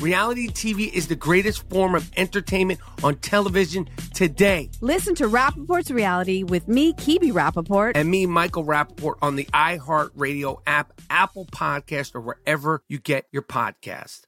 Reality 0.00 0.48
TV 0.48 0.90
is 0.90 1.08
the 1.08 1.14
greatest 1.14 1.68
form 1.68 1.94
of 1.94 2.10
entertainment 2.16 2.80
on 3.04 3.16
television 3.16 3.86
today. 4.14 4.70
Listen 4.80 5.14
to 5.16 5.28
Rapaport's 5.28 5.90
Reality 5.90 6.42
with 6.42 6.68
me, 6.68 6.94
Kebby 6.94 7.30
Rapaport. 7.32 7.92
And 7.96 8.10
me, 8.10 8.24
Michael 8.24 8.64
Rapaport, 8.64 9.16
on 9.20 9.36
the 9.36 9.44
iHeartRadio 9.52 10.62
app, 10.66 10.98
Apple 11.10 11.44
Podcast, 11.44 12.14
or 12.14 12.22
wherever 12.22 12.82
you 12.88 12.98
get 12.98 13.26
your 13.30 13.42
podcast. 13.42 14.22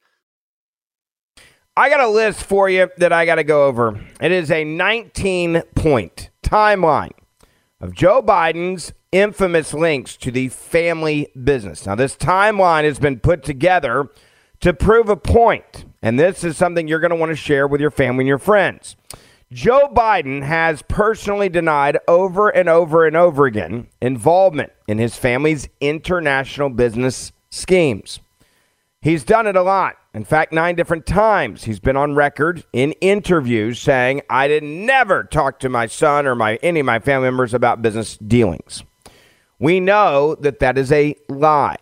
I 1.74 1.88
got 1.88 2.00
a 2.00 2.08
list 2.08 2.42
for 2.42 2.68
you 2.68 2.90
that 2.98 3.14
I 3.14 3.24
got 3.24 3.36
to 3.36 3.44
go 3.44 3.66
over. 3.66 3.98
It 4.20 4.30
is 4.30 4.50
a 4.50 4.64
19 4.64 5.62
point 5.74 6.28
timeline 6.42 7.12
of 7.80 7.94
Joe 7.94 8.20
Biden's 8.20 8.92
infamous 9.10 9.72
links 9.72 10.18
to 10.18 10.30
the 10.30 10.48
family 10.48 11.32
business. 11.42 11.86
Now, 11.86 11.94
this 11.94 12.14
timeline 12.14 12.84
has 12.84 12.98
been 12.98 13.20
put 13.20 13.42
together 13.42 14.10
to 14.62 14.72
prove 14.72 15.08
a 15.08 15.16
point, 15.16 15.84
and 16.02 16.18
this 16.18 16.42
is 16.44 16.56
something 16.56 16.88
you're 16.88 17.00
going 17.00 17.10
to 17.10 17.16
want 17.16 17.30
to 17.30 17.36
share 17.36 17.68
with 17.68 17.80
your 17.80 17.90
family 17.90 18.22
and 18.22 18.28
your 18.28 18.38
friends. 18.38 18.96
Joe 19.52 19.90
Biden 19.92 20.42
has 20.42 20.82
personally 20.82 21.50
denied 21.50 21.98
over 22.08 22.48
and 22.48 22.68
over 22.68 23.06
and 23.06 23.14
over 23.14 23.44
again 23.44 23.88
involvement 24.00 24.72
in 24.88 24.96
his 24.96 25.16
family's 25.16 25.68
international 25.80 26.70
business 26.70 27.32
schemes. 27.50 28.20
He's 29.02 29.24
done 29.24 29.46
it 29.46 29.56
a 29.56 29.62
lot. 29.62 29.96
In 30.14 30.24
fact, 30.24 30.52
nine 30.52 30.76
different 30.76 31.06
times 31.06 31.64
he's 31.64 31.80
been 31.80 31.96
on 31.96 32.14
record 32.14 32.64
in 32.72 32.92
interviews 33.00 33.80
saying, 33.80 34.22
I 34.30 34.46
did 34.46 34.62
never 34.62 35.24
talk 35.24 35.58
to 35.60 35.68
my 35.68 35.86
son 35.86 36.26
or 36.26 36.34
my 36.34 36.56
any 36.62 36.80
of 36.80 36.86
my 36.86 37.00
family 37.00 37.26
members 37.26 37.52
about 37.52 37.82
business 37.82 38.16
dealings. 38.16 38.84
We 39.58 39.80
know 39.80 40.36
that 40.36 40.60
that 40.60 40.78
is 40.78 40.92
a 40.92 41.16
lie. 41.28 41.76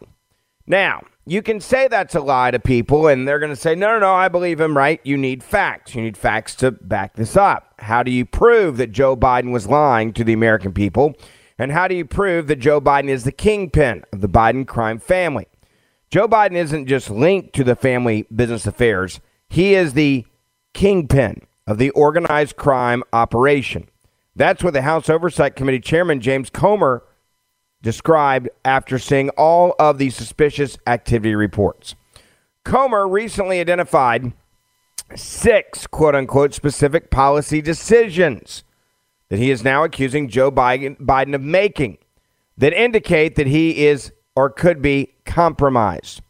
Now, 0.66 1.02
you 1.30 1.42
can 1.42 1.60
say 1.60 1.86
that's 1.86 2.16
a 2.16 2.20
lie 2.20 2.50
to 2.50 2.58
people, 2.58 3.06
and 3.06 3.26
they're 3.26 3.38
going 3.38 3.52
to 3.52 3.56
say, 3.56 3.76
no, 3.76 3.92
no, 3.92 4.00
no, 4.00 4.12
I 4.12 4.26
believe 4.26 4.60
him, 4.60 4.76
right? 4.76 5.00
You 5.04 5.16
need 5.16 5.44
facts. 5.44 5.94
You 5.94 6.02
need 6.02 6.16
facts 6.16 6.56
to 6.56 6.72
back 6.72 7.14
this 7.14 7.36
up. 7.36 7.72
How 7.78 8.02
do 8.02 8.10
you 8.10 8.26
prove 8.26 8.78
that 8.78 8.90
Joe 8.90 9.16
Biden 9.16 9.52
was 9.52 9.68
lying 9.68 10.12
to 10.14 10.24
the 10.24 10.32
American 10.32 10.72
people? 10.72 11.14
And 11.56 11.70
how 11.70 11.86
do 11.86 11.94
you 11.94 12.04
prove 12.04 12.48
that 12.48 12.56
Joe 12.56 12.80
Biden 12.80 13.08
is 13.08 13.22
the 13.22 13.30
kingpin 13.30 14.02
of 14.12 14.22
the 14.22 14.28
Biden 14.28 14.66
crime 14.66 14.98
family? 14.98 15.46
Joe 16.10 16.26
Biden 16.26 16.56
isn't 16.56 16.88
just 16.88 17.10
linked 17.10 17.52
to 17.54 17.62
the 17.62 17.76
family 17.76 18.26
business 18.34 18.66
affairs, 18.66 19.20
he 19.48 19.74
is 19.76 19.92
the 19.92 20.26
kingpin 20.74 21.42
of 21.64 21.78
the 21.78 21.90
organized 21.90 22.56
crime 22.56 23.04
operation. 23.12 23.88
That's 24.34 24.64
what 24.64 24.72
the 24.72 24.82
House 24.82 25.08
Oversight 25.08 25.54
Committee 25.54 25.78
Chairman 25.78 26.20
James 26.20 26.50
Comer 26.50 27.04
described 27.82 28.48
after 28.64 28.98
seeing 28.98 29.30
all 29.30 29.74
of 29.78 29.98
the 29.98 30.10
suspicious 30.10 30.78
activity 30.86 31.34
reports. 31.34 31.94
Comer 32.64 33.08
recently 33.08 33.60
identified 33.60 34.32
six 35.16 35.86
quote 35.86 36.14
unquote 36.14 36.54
specific 36.54 37.10
policy 37.10 37.60
decisions 37.60 38.64
that 39.28 39.38
he 39.38 39.50
is 39.50 39.64
now 39.64 39.84
accusing 39.84 40.28
Joe 40.28 40.50
Biden, 40.50 41.34
of 41.34 41.40
making 41.40 41.98
that 42.58 42.72
indicate 42.72 43.36
that 43.36 43.46
he 43.46 43.86
is 43.86 44.12
or 44.36 44.50
could 44.50 44.82
be 44.82 45.14
compromised. 45.24 46.20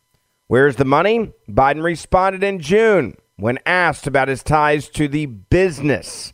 Where's 0.46 0.76
the 0.76 0.84
money? 0.84 1.32
Biden 1.48 1.82
responded 1.82 2.44
in 2.44 2.60
June 2.60 3.16
when 3.36 3.58
asked 3.64 4.06
about 4.06 4.28
his 4.28 4.42
ties 4.42 4.88
to 4.90 5.08
the 5.08 5.26
business. 5.26 6.32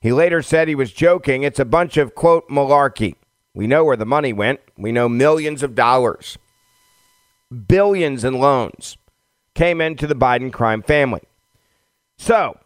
He 0.00 0.12
later 0.12 0.40
said 0.40 0.66
he 0.68 0.74
was 0.74 0.92
joking. 0.92 1.42
It's 1.42 1.60
a 1.60 1.64
bunch 1.64 1.96
of, 1.96 2.14
quote, 2.14 2.48
malarkey. 2.48 3.14
We 3.54 3.66
know 3.66 3.84
where 3.84 3.96
the 3.96 4.06
money 4.06 4.32
went. 4.32 4.60
We 4.76 4.92
know 4.92 5.08
millions 5.08 5.62
of 5.62 5.74
dollars, 5.74 6.38
billions 7.66 8.24
in 8.24 8.34
loans 8.34 8.96
came 9.54 9.80
into 9.80 10.06
the 10.06 10.14
Biden 10.14 10.52
crime 10.52 10.82
family. 10.82 11.22
So 12.16 12.58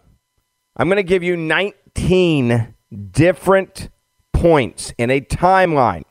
I'm 0.76 0.88
going 0.88 0.96
to 0.96 1.02
give 1.02 1.22
you 1.22 1.36
19 1.36 2.74
different 3.10 3.88
points 4.32 4.92
in 4.98 5.10
a 5.10 5.20
timeline 5.20 6.04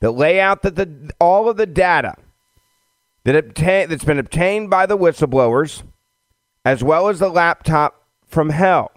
that 0.00 0.12
lay 0.12 0.40
out 0.40 0.62
that 0.62 0.74
the, 0.74 1.10
all 1.20 1.48
of 1.48 1.56
the 1.56 1.66
data 1.66 2.14
that 3.24 3.36
obtain, 3.36 3.88
that's 3.88 4.04
been 4.04 4.18
obtained 4.18 4.68
by 4.68 4.84
the 4.84 4.98
whistleblowers, 4.98 5.84
as 6.64 6.82
well 6.82 7.08
as 7.08 7.20
the 7.20 7.28
laptop 7.28 8.06
from 8.26 8.50
hell. 8.50 8.90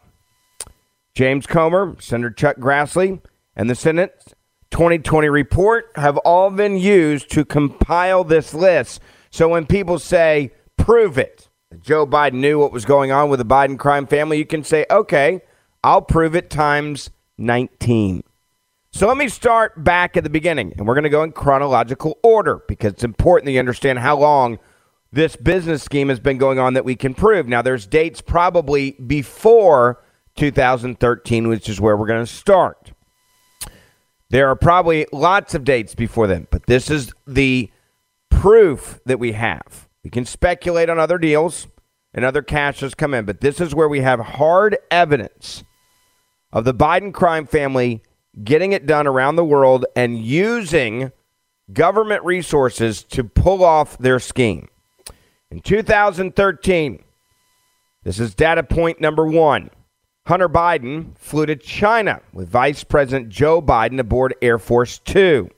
James 1.14 1.46
Comer, 1.46 1.96
Senator 2.00 2.32
Chuck 2.32 2.58
Grassley, 2.58 3.22
and 3.56 3.70
the 3.70 3.76
Senate 3.76 4.34
2020 4.72 5.30
report 5.30 5.92
have 5.96 6.18
all 6.20 6.50
been 6.50 6.78
used 6.78 7.30
to 7.32 7.46
compile 7.46 8.24
this 8.24 8.54
list. 8.54 9.02
So 9.30 9.50
when 9.50 9.66
people 9.66 10.00
say, 10.00 10.52
prove 10.78 11.18
it, 11.18 11.50
Joe 11.82 12.06
Biden 12.06 12.34
knew 12.34 12.60
what 12.60 12.72
was 12.72 12.86
going 12.86 13.12
on 13.12 13.30
with 13.30 13.40
the 13.40 13.46
Biden 13.46 13.78
crime 13.78 14.08
family, 14.08 14.38
you 14.38 14.46
can 14.46 14.64
say, 14.64 14.86
okay, 14.90 15.42
I'll 15.84 16.02
prove 16.02 16.36
it 16.36 16.50
times 16.50 17.10
19. 17.38 18.24
So 18.92 19.08
let 19.08 19.18
me 19.18 19.28
start 19.28 19.84
back 19.84 20.16
at 20.16 20.24
the 20.24 20.30
beginning, 20.30 20.74
and 20.78 20.88
we're 20.88 20.94
going 20.94 21.04
to 21.04 21.10
go 21.10 21.24
in 21.24 21.34
chronological 21.34 22.18
order 22.24 22.62
because 22.68 22.94
it's 22.94 23.04
important 23.04 23.46
that 23.46 23.52
you 23.52 23.60
understand 23.60 24.00
how 24.00 24.18
long 24.18 24.58
this 25.12 25.36
business 25.36 25.84
scheme 25.84 26.10
has 26.10 26.20
been 26.20 26.38
going 26.38 26.60
on 26.60 26.76
that 26.76 26.86
we 26.86 26.96
can 26.96 27.14
prove. 27.14 27.48
Now, 27.48 27.62
there's 27.62 27.86
dates 27.86 28.22
probably 28.22 28.92
before 28.92 30.02
2013, 30.36 31.48
which 31.48 31.68
is 31.68 31.80
where 31.82 31.98
we're 31.98 32.08
going 32.08 32.26
to 32.26 32.32
start. 32.32 32.85
There 34.30 34.50
are 34.50 34.56
probably 34.56 35.06
lots 35.12 35.54
of 35.54 35.64
dates 35.64 35.96
before 35.96 36.28
then, 36.28 36.48
but 36.50 36.66
this 36.66 36.90
is 36.90 37.14
the 37.28 37.70
proof 38.30 39.00
that 39.06 39.20
we 39.20 39.34
have. 39.34 39.88
We 40.04 40.10
can 40.10 40.26
speculate 40.26 40.90
on 40.90 41.00
other 41.00 41.18
deals 41.18 41.68
and 42.14 42.26
other 42.26 42.42
cashes 42.42 42.96
come 42.96 43.14
in, 43.14 43.26
but 43.26 43.42
this 43.42 43.60
is 43.60 43.76
where 43.76 43.90
we 43.90 44.02
have 44.02 44.20
hard 44.20 44.78
evidence 44.90 45.64
of 46.52 46.64
the 46.64 46.74
Biden 46.74 47.14
crime 47.14 47.46
family 47.46 48.02
getting 48.44 48.72
it 48.72 48.86
done 48.86 49.08
around 49.08 49.36
the 49.36 49.46
world 49.46 49.86
and 49.96 50.18
using 50.20 51.12
government 51.72 52.24
resources 52.24 53.04
to 53.04 53.24
pull 53.24 53.64
off 53.64 53.98
their 53.98 54.20
scheme. 54.20 54.68
In 55.50 55.62
2013, 55.62 57.04
this 58.04 58.20
is 58.20 58.36
data 58.36 58.64
point 58.64 59.02
number 59.02 59.26
one. 59.26 59.70
Hunter 60.28 60.50
Biden 60.50 61.16
flew 61.18 61.46
to 61.46 61.56
China 61.56 62.22
with 62.34 62.50
Vice 62.50 62.84
President 62.84 63.30
Joe 63.30 63.62
Biden 63.62 64.00
aboard 64.00 64.34
Air 64.42 64.58
Force 64.58 65.00
Two. 65.00 65.50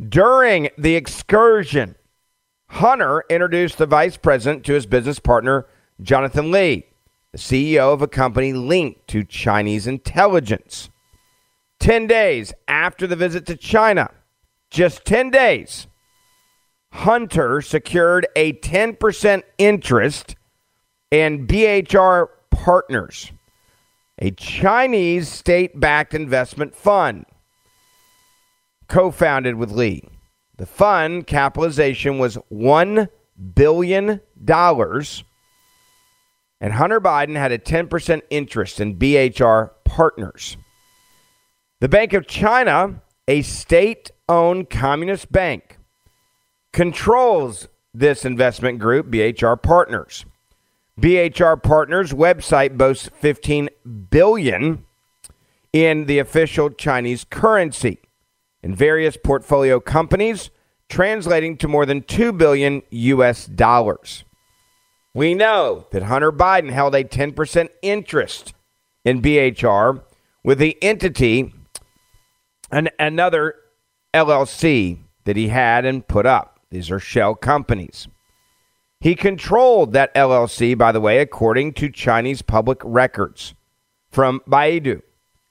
During 0.00 0.70
the 0.78 0.94
excursion, 0.94 1.96
Hunter 2.68 3.24
introduced 3.28 3.78
the 3.78 3.86
vice 3.86 4.16
president 4.16 4.64
to 4.64 4.74
his 4.74 4.86
business 4.86 5.18
partner, 5.18 5.66
Jonathan 6.00 6.52
Li, 6.52 6.86
the 7.32 7.38
CEO 7.38 7.92
of 7.92 8.00
a 8.00 8.06
company 8.06 8.52
linked 8.52 9.08
to 9.08 9.24
Chinese 9.24 9.88
intelligence. 9.88 10.88
10 11.80 12.06
days 12.06 12.52
after 12.68 13.08
the 13.08 13.16
visit 13.16 13.44
to 13.46 13.56
China, 13.56 14.10
just 14.70 15.04
10 15.04 15.30
days, 15.30 15.88
Hunter 16.92 17.60
secured 17.60 18.26
a 18.36 18.52
10% 18.52 19.42
interest 19.58 20.36
in 21.10 21.46
BHR 21.46 22.28
Partners, 22.50 23.32
a 24.20 24.30
Chinese 24.32 25.28
state 25.28 25.80
backed 25.80 26.14
investment 26.14 26.74
fund 26.74 27.24
co 28.88 29.10
founded 29.10 29.54
with 29.54 29.70
Li. 29.70 30.04
The 30.58 30.66
fund 30.66 31.26
capitalization 31.26 32.18
was 32.18 32.36
$1 32.52 33.08
billion, 33.54 34.20
and 36.60 36.72
Hunter 36.74 37.00
Biden 37.00 37.36
had 37.36 37.52
a 37.52 37.58
10% 37.58 38.22
interest 38.28 38.80
in 38.80 38.96
BHR 38.96 39.70
Partners. 39.84 40.58
The 41.80 41.88
Bank 41.88 42.12
of 42.12 42.26
China, 42.26 43.00
a 43.26 43.40
state 43.40 44.10
owned 44.28 44.68
communist 44.68 45.32
bank, 45.32 45.78
controls 46.74 47.68
this 47.94 48.26
investment 48.26 48.78
group, 48.78 49.06
BHR 49.06 49.62
Partners. 49.62 50.26
BHR 51.00 51.62
Partners 51.62 52.12
website 52.12 52.76
boasts 52.76 53.08
15 53.08 53.70
billion 54.10 54.84
in 55.72 56.04
the 56.04 56.18
official 56.18 56.68
Chinese 56.68 57.24
currency 57.24 58.00
in 58.62 58.74
various 58.74 59.16
portfolio 59.16 59.80
companies, 59.80 60.50
translating 60.90 61.56
to 61.56 61.68
more 61.68 61.86
than 61.86 62.02
2 62.02 62.32
billion 62.32 62.82
US 62.90 63.46
dollars. 63.46 64.24
We 65.14 65.32
know 65.32 65.86
that 65.90 66.02
Hunter 66.02 66.30
Biden 66.30 66.70
held 66.70 66.94
a 66.94 67.02
10% 67.02 67.68
interest 67.80 68.52
in 69.02 69.22
BHR 69.22 70.02
with 70.44 70.58
the 70.58 70.76
entity 70.82 71.54
and 72.70 72.90
another 72.98 73.54
LLC 74.12 74.98
that 75.24 75.36
he 75.36 75.48
had 75.48 75.86
and 75.86 76.06
put 76.06 76.26
up. 76.26 76.60
These 76.70 76.90
are 76.90 77.00
shell 77.00 77.34
companies. 77.34 78.06
He 79.00 79.14
controlled 79.14 79.92
that 79.94 80.14
LLC, 80.14 80.76
by 80.76 80.92
the 80.92 81.00
way, 81.00 81.18
according 81.18 81.72
to 81.74 81.88
Chinese 81.88 82.42
public 82.42 82.80
records 82.84 83.54
from 84.10 84.40
Baidu 84.46 85.00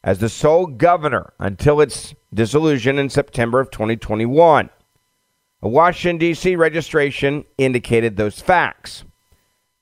as 0.03 0.19
the 0.19 0.29
sole 0.29 0.67
governor 0.67 1.33
until 1.39 1.81
its 1.81 2.13
dissolution 2.33 2.99
in 2.99 3.09
September 3.09 3.59
of 3.59 3.71
2021. 3.71 4.69
A 5.61 5.67
Washington, 5.67 6.19
D.C. 6.19 6.55
registration 6.55 7.43
indicated 7.57 8.15
those 8.15 8.39
facts. 8.39 9.03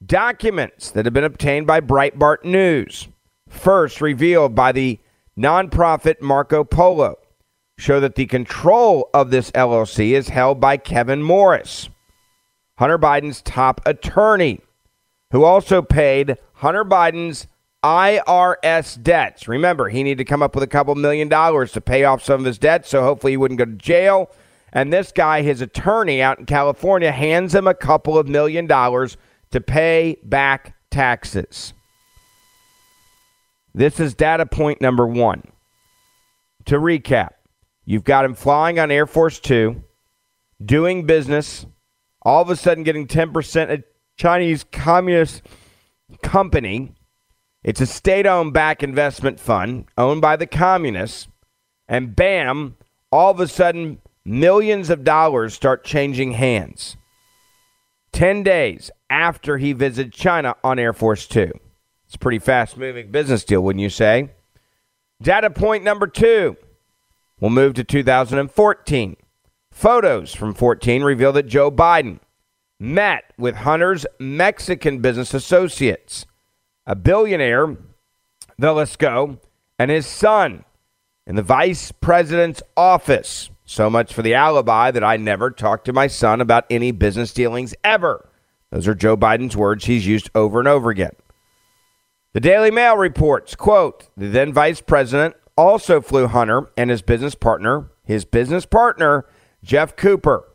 Documents 0.04 0.90
that 0.92 1.06
have 1.06 1.14
been 1.14 1.24
obtained 1.24 1.68
by 1.68 1.82
Breitbart 1.82 2.46
News, 2.46 3.10
first 3.50 4.00
revealed 4.00 4.56
by 4.56 4.72
the 4.72 5.00
nonprofit 5.38 6.22
Marco 6.22 6.64
Polo, 6.64 7.16
show 7.78 8.00
that 8.00 8.16
the 8.16 8.26
control 8.26 9.10
of 9.14 9.30
this 9.30 9.52
LLC 9.52 10.12
is 10.12 10.30
held 10.30 10.60
by 10.60 10.78
Kevin 10.78 11.22
Morris, 11.22 11.90
Hunter 12.78 12.98
Biden's 12.98 13.42
top 13.42 13.82
attorney, 13.86 14.62
who 15.32 15.44
also 15.44 15.82
paid 15.82 16.38
Hunter 16.54 16.86
Biden's 16.86 17.48
IRS 17.84 19.02
debts. 19.02 19.48
Remember, 19.48 19.90
he 19.90 20.04
needed 20.04 20.20
to 20.20 20.26
come 20.26 20.42
up 20.42 20.56
with 20.56 20.64
a 20.64 20.68
couple 20.68 20.94
million 20.96 21.28
dollars 21.28 21.72
to 21.74 21.82
pay 21.82 22.04
off 22.04 22.24
some 22.24 22.42
of 22.42 22.46
his 22.46 22.58
debts, 22.58 22.90
so 22.90 23.04
hopefully 23.04 23.34
he 23.34 23.38
wouldn't 23.38 23.60
go 23.60 23.66
to 23.66 23.72
jail. 23.72 24.30
And 24.74 24.92
this 24.92 25.12
guy, 25.12 25.42
his 25.42 25.62
attorney 25.62 26.22
out 26.22 26.40
in 26.40 26.46
California, 26.46 27.12
hands 27.12 27.56
him 27.56 27.68
a 27.68 27.74
couple 27.74 28.18
of 28.18 28.28
million 28.28 28.68
dollars 28.68 29.18
to 29.52 29.62
pay 29.62 30.18
back 30.24 30.76
taxes. 30.92 31.74
This 33.74 34.00
is 34.00 34.14
data 34.14 34.46
point 34.46 34.82
number 34.82 35.08
one. 35.08 35.44
To 36.66 36.76
recap, 36.76 37.30
you've 37.86 38.04
got 38.04 38.26
him 38.26 38.34
flying 38.34 38.78
on 38.78 38.92
Air 38.92 39.06
Force 39.06 39.40
Two, 39.40 39.84
doing 40.64 41.06
business, 41.06 41.66
all 42.28 42.42
of 42.42 42.50
a 42.50 42.56
sudden 42.56 42.84
getting 42.84 43.08
10% 43.08 43.72
a 43.72 43.84
Chinese 44.18 44.66
communist 44.72 45.42
company 46.22 46.94
it's 47.68 47.82
a 47.82 47.86
state 47.86 48.26
owned 48.26 48.54
back 48.54 48.82
investment 48.82 49.42
fund 49.42 49.88
owned 49.98 50.22
by 50.22 50.38
the 50.38 50.48
communists. 50.48 51.28
And 51.86 52.16
bam, 52.16 52.78
all 53.12 53.32
of 53.32 53.42
a 53.42 53.48
sudden, 53.50 54.00
millions 54.24 54.90
of 54.90 55.04
dollars 55.04 55.54
start 55.54 55.84
changing 55.84 56.32
hands. 56.32 56.96
10 58.14 58.44
days 58.44 58.90
after 59.10 59.58
he 59.58 59.74
visited 59.74 60.14
China 60.14 60.56
on 60.64 60.80
Air 60.80 60.94
Force 60.94 61.28
Two. 61.28 61.52
It's 62.06 62.16
a 62.16 62.20
pretty 62.20 62.40
fast 62.40 62.78
moving 62.78 63.12
business 63.12 63.44
deal, 63.44 63.62
wouldn't 63.62 63.84
you 63.84 63.90
say? 63.90 64.30
Data 65.22 65.50
point 65.50 65.84
number 65.84 66.08
two. 66.08 66.56
We'll 67.42 67.52
move 67.52 67.74
to 67.74 67.84
2014. 67.84 69.18
Photos 69.78 70.34
from 70.34 70.56
14 70.56 71.04
reveal 71.04 71.32
that 71.34 71.46
Joe 71.46 71.70
Biden 71.70 72.20
met 72.80 73.32
with 73.38 73.58
Hunter's 73.58 74.08
Mexican 74.18 75.02
business 75.02 75.36
associates 75.36 76.26
a 76.88 76.96
billionaire, 76.96 77.78
Velasco, 78.58 79.40
and 79.78 79.92
his 79.92 80.08
son 80.08 80.66
in 81.28 81.36
the 81.36 81.44
vice 81.44 81.92
president's 81.92 82.64
office. 82.76 83.52
So 83.66 83.88
much 83.88 84.16
for 84.16 84.24
the 84.24 84.34
alibi 84.34 84.90
that 84.90 85.04
I 85.04 85.16
never 85.16 85.52
talked 85.52 85.86
to 85.86 85.94
my 85.94 86.08
son 86.08 86.42
about 86.42 86.66
any 86.72 86.92
business 86.92 87.32
dealings 87.32 87.76
ever. 87.84 88.28
Those 88.72 88.88
are 88.88 88.96
Joe 88.96 89.16
Biden's 89.16 89.56
words 89.56 89.86
he's 89.86 90.08
used 90.08 90.32
over 90.34 90.58
and 90.58 90.68
over 90.68 90.90
again. 90.90 91.14
The 92.34 92.40
Daily 92.40 92.72
Mail 92.72 92.98
reports, 92.98 93.54
quote, 93.56 94.10
the 94.18 94.30
then 94.30 94.54
vice 94.54 94.82
president 94.82 95.36
also 95.56 96.02
flew 96.02 96.26
Hunter 96.26 96.72
and 96.76 96.90
his 96.90 97.04
business 97.04 97.36
partner, 97.36 97.92
his 98.04 98.26
business 98.26 98.66
partner, 98.66 99.28
Jeff 99.68 99.96
Cooper, 99.96 100.46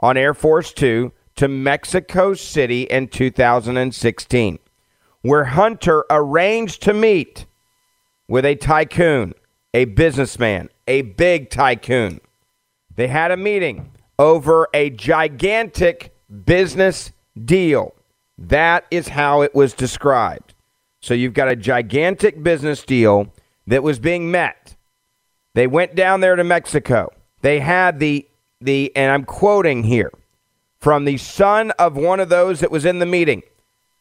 on 0.00 0.16
Air 0.16 0.34
Force 0.34 0.72
Two 0.72 1.12
to 1.36 1.46
Mexico 1.46 2.34
City 2.34 2.82
in 2.82 3.06
2016 3.06 4.58
where 5.22 5.44
Hunter 5.44 6.04
arranged 6.10 6.82
to 6.82 6.92
meet 6.92 7.46
with 8.28 8.44
a 8.44 8.56
tycoon, 8.56 9.34
a 9.72 9.84
businessman, 9.86 10.68
a 10.86 11.02
big 11.02 11.48
tycoon. 11.48 12.20
They 12.94 13.08
had 13.08 13.30
a 13.30 13.36
meeting 13.36 13.92
over 14.18 14.68
a 14.74 14.90
gigantic 14.90 16.14
business 16.44 17.12
deal. 17.42 17.94
That 18.36 18.84
is 18.90 19.08
how 19.08 19.42
it 19.42 19.54
was 19.54 19.72
described. 19.72 20.54
So 21.00 21.14
you've 21.14 21.34
got 21.34 21.48
a 21.48 21.56
gigantic 21.56 22.42
business 22.42 22.84
deal 22.84 23.32
that 23.66 23.82
was 23.82 23.98
being 23.98 24.30
met. 24.30 24.76
They 25.54 25.66
went 25.66 25.94
down 25.94 26.20
there 26.20 26.36
to 26.36 26.44
Mexico. 26.44 27.10
They 27.40 27.60
had 27.60 27.98
the 27.98 28.26
the 28.64 28.94
and 28.96 29.10
I'm 29.10 29.24
quoting 29.24 29.84
here 29.84 30.10
from 30.78 31.04
the 31.04 31.16
son 31.16 31.70
of 31.72 31.96
one 31.96 32.20
of 32.20 32.28
those 32.28 32.60
that 32.60 32.70
was 32.70 32.84
in 32.84 32.98
the 32.98 33.06
meeting. 33.06 33.42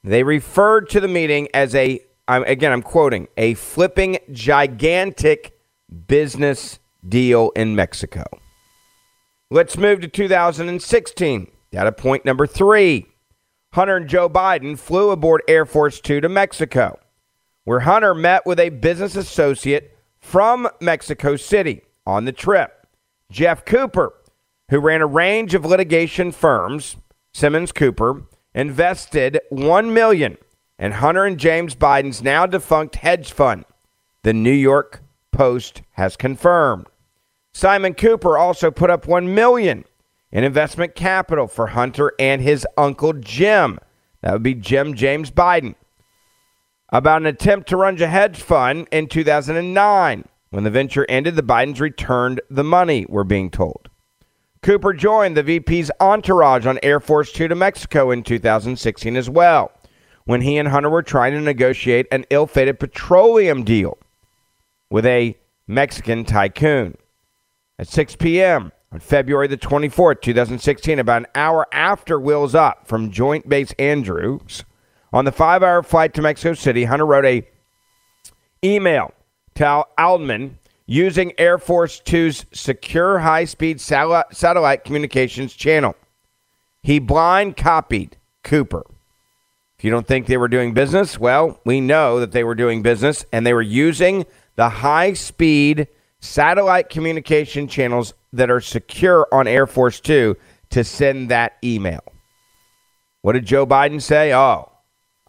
They 0.04 0.24
referred 0.24 0.90
to 0.90 1.00
the 1.00 1.08
meeting 1.08 1.48
as 1.54 1.76
a, 1.76 2.02
again, 2.28 2.72
I'm 2.72 2.82
quoting, 2.82 3.28
a 3.38 3.54
flipping 3.54 4.18
gigantic 4.32 5.60
business 6.08 6.80
deal 7.08 7.52
in 7.56 7.76
Mexico. 7.76 8.24
Let's 9.52 9.78
move 9.78 10.02
to 10.02 10.08
2016. 10.08 11.52
Data 11.72 11.92
point 11.92 12.26
number 12.26 12.48
three 12.48 13.06
Hunter 13.74 13.98
and 13.98 14.10
Joe 14.10 14.30
Biden 14.30 14.78
flew 14.78 15.12
aboard 15.12 15.42
Air 15.48 15.66
Force 15.66 16.02
Two 16.02 16.20
to 16.20 16.28
Mexico, 16.28 17.00
where 17.64 17.82
Hunter 17.82 18.14
met 18.14 18.46
with 18.46 18.60
a 18.60 18.70
business 18.70 19.16
associate 19.16 19.98
from 20.20 20.68
Mexico 20.82 21.36
City 21.36 21.82
on 22.06 22.26
the 22.26 22.32
trip, 22.32 22.88
Jeff 23.30 23.64
Cooper, 23.66 24.14
who 24.72 24.80
ran 24.80 25.02
a 25.02 25.06
range 25.06 25.54
of 25.54 25.66
litigation 25.66 26.32
firms, 26.32 26.96
Simmons 27.34 27.74
Cooper, 27.74 28.24
invested 28.56 29.38
1 29.50 29.94
million 29.94 30.38
in 30.80 30.94
Hunter 30.94 31.26
and 31.26 31.38
James 31.38 31.76
Biden's 31.76 32.24
now 32.24 32.46
defunct 32.46 32.96
hedge 32.96 33.34
fund, 33.34 33.66
the 34.24 34.32
New 34.34 34.50
York 34.50 35.04
Post 35.34 35.82
has 35.92 36.16
confirmed. 36.16 36.88
Simon 37.54 37.94
Cooper 37.94 38.38
also 38.38 38.72
put 38.72 38.90
up 38.90 39.08
1 39.08 39.36
million 39.36 39.84
in 40.32 40.46
investment 40.46 40.96
capital 40.96 41.48
for 41.48 41.68
Hunter 41.68 42.14
and 42.18 42.42
his 42.42 42.66
uncle 42.78 43.12
Jim. 43.12 43.78
That 44.22 44.32
would 44.32 44.44
be 44.44 44.56
Jim 44.56 44.96
James 44.96 45.32
Biden. 45.32 45.76
About 46.88 47.22
an 47.22 47.28
attempt 47.28 47.68
to 47.70 47.78
run 47.78 48.02
a 48.02 48.08
hedge 48.08 48.42
fund 48.42 48.88
in 48.90 49.08
2009. 49.08 50.24
When 50.50 50.64
the 50.64 50.70
venture 50.70 51.06
ended, 51.10 51.36
the 51.36 51.44
Bidens 51.44 51.82
returned 51.82 52.40
the 52.50 52.64
money, 52.64 53.06
we're 53.10 53.26
being 53.26 53.50
told. 53.50 53.90
Cooper 54.64 54.94
joined 54.94 55.36
the 55.36 55.42
VP's 55.42 55.90
entourage 56.00 56.68
on 56.68 56.78
Air 56.84 57.00
Force 57.00 57.32
Two 57.32 57.48
to 57.48 57.56
Mexico 57.56 58.12
in 58.12 58.22
2016 58.22 59.16
as 59.16 59.28
well, 59.28 59.72
when 60.26 60.42
he 60.42 60.58
and 60.58 60.68
Hunter 60.68 60.90
were 60.90 61.02
trying 61.02 61.34
to 61.34 61.42
negotiate 61.42 62.06
an 62.12 62.26
ill 62.30 62.46
fated 62.46 62.80
petroleum 62.80 63.64
deal 63.64 63.98
with 64.92 65.04
a 65.08 65.36
Mexican 65.66 66.26
tycoon. 66.26 66.96
At 67.80 67.88
6 67.88 68.18
p.m. 68.18 68.72
on 68.92 69.00
February 69.00 69.48
the 69.48 69.58
24th, 69.58 70.22
2016, 70.22 71.00
about 71.00 71.24
an 71.24 71.28
hour 71.34 71.66
after 71.72 72.20
Will's 72.20 72.54
Up 72.54 72.88
from 72.88 73.10
Joint 73.10 73.50
Base 73.50 73.74
Andrews, 73.80 74.64
on 75.12 75.26
the 75.26 75.32
five 75.32 75.64
hour 75.64 75.82
flight 75.82 76.14
to 76.14 76.22
Mexico 76.22 76.54
City, 76.54 76.84
Hunter 76.84 77.08
wrote 77.08 77.26
a 77.26 77.48
email 78.64 79.12
to 79.56 79.66
Al 79.66 79.88
Aldman 79.98 80.60
using 80.86 81.34
Air 81.38 81.58
Force 81.58 82.00
Two's 82.00 82.46
secure 82.52 83.20
high 83.20 83.46
speed 83.46 83.80
satellite 83.80 84.84
communications 84.84 85.54
channel. 85.54 85.96
He 86.84 87.00
blind 87.00 87.58
copied 87.58 88.18
Cooper. 88.44 88.84
If 89.78 89.86
you 89.86 89.92
don't 89.92 90.08
think 90.08 90.28
they 90.28 90.38
were 90.38 90.48
doing 90.48 90.74
business, 90.74 91.20
well, 91.20 91.60
we 91.66 91.82
know 91.82 92.20
that 92.20 92.32
they 92.32 92.44
were 92.44 92.56
doing 92.56 92.82
business 92.82 93.26
and 93.32 93.46
they 93.46 93.54
were 93.54 93.62
using 93.62 94.26
the 94.56 94.70
high 94.70 95.14
speed 95.14 95.88
satellite 96.20 96.90
communication 96.90 97.68
channels 97.68 98.14
that 98.34 98.52
are 98.52 98.62
secure 98.62 99.28
on 99.32 99.48
Air 99.48 99.68
Force 99.68 100.00
Two 100.00 100.38
to 100.70 100.84
send 100.84 101.30
that 101.30 101.58
email. 101.64 102.02
What 103.22 103.34
did 103.34 103.46
Joe 103.46 103.66
Biden 103.66 104.02
say? 104.02 104.34
Oh, 104.34 104.71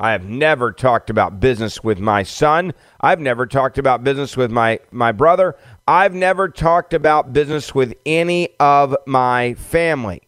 I 0.02 0.10
have 0.10 0.24
never 0.24 0.72
talked 0.72 1.10
about 1.10 1.38
business 1.38 1.84
with 1.84 2.00
my 2.00 2.24
son. 2.24 2.74
I've 3.00 3.20
never 3.20 3.46
talked 3.46 3.78
about 3.78 4.02
business 4.02 4.36
with 4.36 4.50
my, 4.50 4.80
my 4.90 5.12
brother. 5.12 5.54
I've 5.86 6.12
never 6.12 6.48
talked 6.48 6.92
about 6.92 7.32
business 7.32 7.72
with 7.72 7.94
any 8.04 8.48
of 8.58 8.96
my 9.06 9.54
family. 9.54 10.22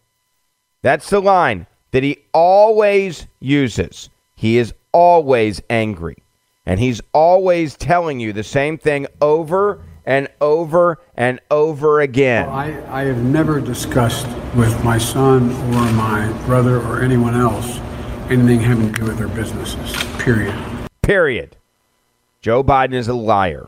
That's 0.81 1.09
the 1.09 1.19
line 1.19 1.67
that 1.91 2.03
he 2.03 2.19
always 2.33 3.27
uses. 3.41 4.09
He 4.37 4.57
is 4.57 4.73
always 4.93 5.61
angry. 5.69 6.23
And 6.65 6.79
he's 6.79 7.01
always 7.13 7.75
telling 7.75 8.21
you 8.21 8.31
the 8.31 8.45
same 8.45 8.77
thing 8.77 9.07
over 9.21 9.81
and 10.05 10.29
over 10.39 10.99
and 11.15 11.41
over 11.51 11.99
again. 11.99 12.47
Well, 12.47 12.55
I, 12.55 13.01
I 13.01 13.03
have 13.03 13.21
never 13.21 13.59
discussed 13.59 14.27
with 14.55 14.85
my 14.85 14.97
son 14.97 15.51
or 15.51 15.91
my 15.91 16.31
brother 16.45 16.79
or 16.79 17.01
anyone 17.01 17.35
else 17.35 17.77
anything 18.31 18.59
having 18.59 18.91
to 18.91 18.99
do 18.99 19.05
with 19.07 19.17
their 19.17 19.27
businesses. 19.27 19.93
Period. 20.21 20.55
Period. 21.01 21.57
Joe 22.41 22.63
Biden 22.63 22.93
is 22.93 23.07
a 23.07 23.13
liar. 23.13 23.67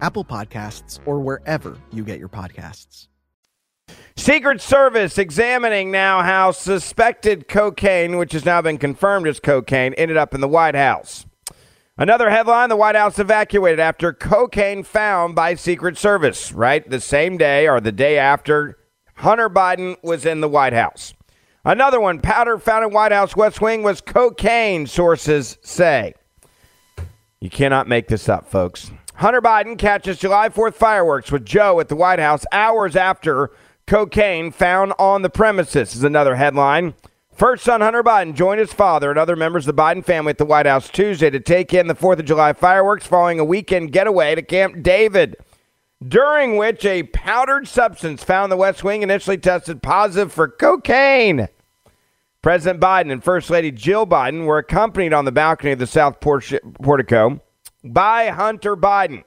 Apple 0.00 0.24
Podcasts, 0.24 1.00
or 1.06 1.20
wherever 1.20 1.78
you 1.92 2.04
get 2.04 2.18
your 2.18 2.28
podcasts. 2.28 3.08
Secret 4.16 4.60
Service 4.60 5.18
examining 5.18 5.90
now 5.90 6.22
how 6.22 6.50
suspected 6.50 7.48
cocaine, 7.48 8.16
which 8.16 8.32
has 8.32 8.44
now 8.44 8.62
been 8.62 8.78
confirmed 8.78 9.28
as 9.28 9.40
cocaine, 9.40 9.94
ended 9.94 10.16
up 10.16 10.34
in 10.34 10.40
the 10.40 10.48
White 10.48 10.74
House. 10.74 11.26
Another 11.98 12.28
headline 12.28 12.68
the 12.68 12.76
White 12.76 12.94
House 12.94 13.18
evacuated 13.18 13.80
after 13.80 14.12
cocaine 14.12 14.82
found 14.82 15.34
by 15.34 15.54
Secret 15.54 15.96
Service, 15.96 16.52
right? 16.52 16.88
The 16.88 17.00
same 17.00 17.38
day 17.38 17.68
or 17.68 17.80
the 17.80 17.92
day 17.92 18.18
after 18.18 18.76
Hunter 19.14 19.48
Biden 19.48 19.96
was 20.02 20.26
in 20.26 20.40
the 20.40 20.48
White 20.48 20.74
House. 20.74 21.14
Another 21.64 22.00
one 22.00 22.20
powder 22.20 22.58
found 22.58 22.84
in 22.84 22.92
White 22.92 23.12
House 23.12 23.34
West 23.34 23.60
Wing 23.60 23.82
was 23.82 24.00
cocaine, 24.00 24.86
sources 24.86 25.58
say. 25.62 26.14
You 27.40 27.50
cannot 27.50 27.88
make 27.88 28.08
this 28.08 28.28
up, 28.28 28.46
folks. 28.46 28.90
Hunter 29.16 29.40
Biden 29.40 29.78
catches 29.78 30.18
July 30.18 30.50
4th 30.50 30.74
fireworks 30.74 31.32
with 31.32 31.46
Joe 31.46 31.80
at 31.80 31.88
the 31.88 31.96
White 31.96 32.18
House 32.18 32.44
hours 32.52 32.94
after 32.94 33.50
cocaine 33.86 34.52
found 34.52 34.92
on 34.98 35.22
the 35.22 35.30
premises, 35.30 35.94
is 35.94 36.04
another 36.04 36.34
headline. 36.34 36.92
First 37.32 37.64
son 37.64 37.80
Hunter 37.80 38.02
Biden 38.02 38.34
joined 38.34 38.60
his 38.60 38.74
father 38.74 39.08
and 39.08 39.18
other 39.18 39.34
members 39.34 39.66
of 39.66 39.74
the 39.74 39.82
Biden 39.82 40.04
family 40.04 40.30
at 40.30 40.38
the 40.38 40.44
White 40.44 40.66
House 40.66 40.90
Tuesday 40.90 41.30
to 41.30 41.40
take 41.40 41.72
in 41.72 41.86
the 41.86 41.94
4th 41.94 42.18
of 42.18 42.26
July 42.26 42.52
fireworks 42.52 43.06
following 43.06 43.40
a 43.40 43.44
weekend 43.44 43.90
getaway 43.90 44.34
to 44.34 44.42
Camp 44.42 44.82
David, 44.82 45.36
during 46.06 46.58
which 46.58 46.84
a 46.84 47.04
powdered 47.04 47.66
substance 47.66 48.22
found 48.22 48.44
in 48.44 48.50
the 48.50 48.56
West 48.58 48.84
Wing 48.84 49.02
initially 49.02 49.38
tested 49.38 49.82
positive 49.82 50.30
for 50.30 50.46
cocaine. 50.46 51.48
President 52.42 52.82
Biden 52.82 53.10
and 53.10 53.24
First 53.24 53.48
Lady 53.48 53.70
Jill 53.70 54.06
Biden 54.06 54.44
were 54.44 54.58
accompanied 54.58 55.14
on 55.14 55.24
the 55.24 55.32
balcony 55.32 55.72
of 55.72 55.78
the 55.78 55.86
South 55.86 56.20
Portico 56.20 57.40
by 57.92 58.28
Hunter 58.28 58.76
Biden, 58.76 59.24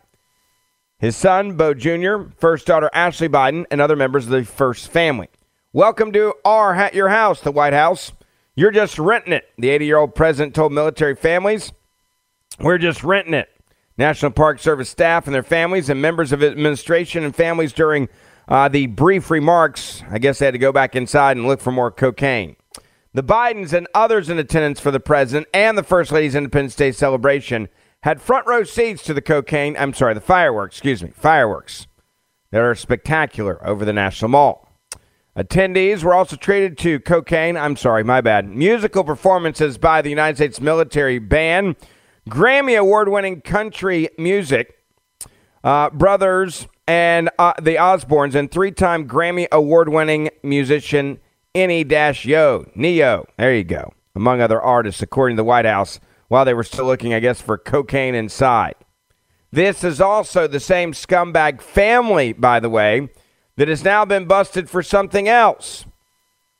his 0.98 1.16
son, 1.16 1.56
Beau 1.56 1.74
Jr., 1.74 2.32
first 2.38 2.68
daughter, 2.68 2.90
Ashley 2.94 3.30
Biden, 3.30 3.66
and 3.72 3.80
other 3.82 3.96
members 3.96 4.26
of 4.26 4.32
the 4.32 4.44
first 4.44 4.90
family. 4.90 5.30
Welcome 5.72 6.12
to 6.14 6.34
our 6.44 6.90
your 6.94 7.10
house, 7.10 7.42
the 7.42 7.52
White 7.52 7.74
House. 7.74 8.12
You're 8.56 8.72
just 8.72 9.00
renting 9.00 9.34
it, 9.34 9.50
the 9.58 9.70
80 9.70 9.86
year 9.86 9.98
old 9.98 10.16
president 10.16 10.56
told 10.56 10.74
military 10.74 11.16
families. 11.16 11.72
We're 12.60 12.78
just 12.78 13.04
renting 13.04 13.34
it. 13.34 13.50
National 13.98 14.32
Park 14.32 14.60
Service 14.60 14.90
staff 14.90 15.28
and 15.28 15.34
their 15.34 15.44
families 15.44 15.90
and 15.90 16.02
members 16.02 16.32
of 16.32 16.44
administration 16.44 17.24
and 17.24 17.36
families 17.36 17.74
during 17.74 18.10
uh, 18.48 18.68
the 18.68 18.88
brief 18.88 19.30
remarks. 19.30 20.04
I 20.10 20.20
guess 20.20 20.40
they 20.40 20.46
had 20.46 20.54
to 20.54 20.58
go 20.58 20.72
back 20.72 20.96
inside 20.96 21.38
and 21.38 21.46
look 21.46 21.62
for 21.62 21.72
more 21.72 21.92
cocaine. 21.92 22.56
The 23.14 23.24
Bidens 23.24 23.74
and 23.74 23.88
others 23.94 24.30
in 24.30 24.38
attendance 24.40 24.80
for 24.80 24.92
the 24.92 25.00
president 25.00 25.48
and 25.54 25.78
the 25.78 25.84
First 25.84 26.12
Lady's 26.12 26.36
Independence 26.36 26.76
Day 26.76 26.92
celebration 26.92 27.70
had 28.04 28.22
front 28.22 28.48
row 28.48 28.64
seats 28.64 29.04
to 29.04 29.14
the 29.14 29.22
cocaine. 29.22 29.76
I'm 29.78 29.94
sorry, 29.94 30.14
the 30.14 30.22
fireworks, 30.22 30.76
excuse 30.76 31.04
me, 31.04 31.12
fireworks 31.14 31.88
that 32.52 32.62
are 32.62 32.76
spectacular 32.76 33.66
over 33.68 33.86
the 33.86 33.94
National 33.94 34.30
Mall. 34.30 34.70
Attendees 35.38 36.04
were 36.04 36.14
also 36.14 36.36
treated 36.36 36.78
to 36.80 37.00
cocaine. 37.00 37.56
I'm 37.56 37.76
sorry, 37.76 38.04
my 38.04 38.20
bad. 38.22 38.50
Musical 38.50 39.04
performances 39.04 39.78
by 39.78 40.02
the 40.02 40.10
United 40.10 40.36
States 40.36 40.60
military 40.60 41.20
band, 41.20 41.76
Grammy 42.30 42.78
award 42.78 43.10
winning 43.10 43.42
country 43.42 44.10
music, 44.18 44.76
uh, 45.64 45.92
brothers, 45.92 46.68
and 46.88 47.30
uh, 47.38 47.54
the 47.62 47.76
Osbournes, 47.76 48.36
and 48.36 48.52
three 48.52 48.72
time 48.72 49.08
Grammy 49.08 49.48
award 49.52 49.90
winning 49.90 50.30
musician 50.44 51.20
Dash 51.54 52.26
Yo, 52.26 52.70
Neo. 52.76 53.26
There 53.38 53.54
you 53.54 53.64
go. 53.64 53.94
Among 54.16 54.42
other 54.42 54.62
artists, 54.62 55.02
according 55.02 55.38
to 55.38 55.42
the 55.42 55.46
White 55.46 55.66
House, 55.66 56.00
while 56.30 56.46
they 56.46 56.54
were 56.54 56.64
still 56.64 56.86
looking, 56.86 57.14
I 57.14 57.20
guess, 57.20 57.42
for 57.42 57.58
cocaine 57.58 58.16
inside. 58.16 58.76
This 59.52 59.84
is 59.84 60.00
also 60.00 60.48
the 60.48 60.60
same 60.60 60.94
scumbag 60.94 61.60
family, 61.60 62.34
by 62.34 62.60
the 62.60 62.70
way, 62.70 63.10
that 63.58 63.68
has 63.68 63.84
now 63.84 64.06
been 64.06 64.26
busted 64.26 64.70
for 64.70 64.82
something 64.82 65.28
else. 65.28 65.86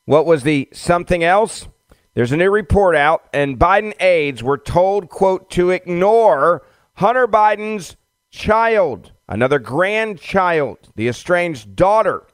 What 0.04 0.26
was 0.26 0.42
the 0.42 0.68
something 0.72 1.24
else? 1.24 1.68
There's 2.14 2.32
a 2.32 2.36
new 2.36 2.50
report 2.50 2.96
out, 2.96 3.22
and 3.32 3.58
Biden 3.58 3.94
aides 4.00 4.42
were 4.42 4.58
told, 4.58 5.08
quote, 5.08 5.48
to 5.50 5.70
ignore 5.70 6.66
Hunter 6.94 7.28
Biden's 7.28 7.96
child, 8.30 9.12
another 9.28 9.60
grandchild, 9.60 10.78
the 10.96 11.08
estranged 11.08 11.76
daughter 11.76 12.26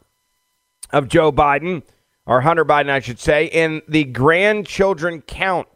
of 0.91 1.09
Joe 1.09 1.31
Biden, 1.31 1.83
or 2.25 2.41
Hunter 2.41 2.65
Biden, 2.65 2.89
I 2.89 3.01
should 3.01 3.21
say, 3.21 3.45
in 3.45 3.83
the 3.87 4.05
grandchildren 4.05 5.21
count. 5.21 5.76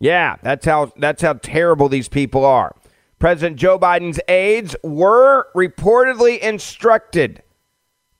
Yeah, 0.00 0.36
that's 0.42 0.64
how 0.64 0.92
that's 0.96 1.22
how 1.22 1.34
terrible 1.34 1.88
these 1.88 2.08
people 2.08 2.44
are. 2.44 2.74
President 3.18 3.56
Joe 3.56 3.78
Biden's 3.78 4.20
aides 4.28 4.76
were 4.84 5.48
reportedly 5.54 6.38
instructed 6.38 7.42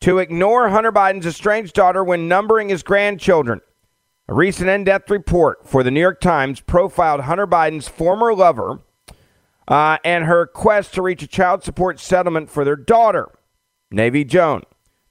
to 0.00 0.18
ignore 0.18 0.70
Hunter 0.70 0.90
Biden's 0.90 1.26
estranged 1.26 1.74
daughter 1.74 2.02
when 2.02 2.28
numbering 2.28 2.68
his 2.68 2.82
grandchildren. 2.82 3.60
A 4.28 4.34
recent 4.34 4.68
in 4.68 4.84
depth 4.84 5.10
report 5.10 5.66
for 5.66 5.82
the 5.82 5.90
New 5.90 6.00
York 6.00 6.20
Times 6.20 6.60
profiled 6.60 7.22
Hunter 7.22 7.46
Biden's 7.46 7.88
former 7.88 8.34
lover 8.34 8.80
uh, 9.68 9.98
and 10.04 10.24
her 10.24 10.46
quest 10.46 10.94
to 10.94 11.02
reach 11.02 11.22
a 11.22 11.26
child 11.26 11.62
support 11.62 12.00
settlement 12.00 12.50
for 12.50 12.64
their 12.64 12.76
daughter, 12.76 13.30
Navy 13.90 14.24
Joan. 14.24 14.64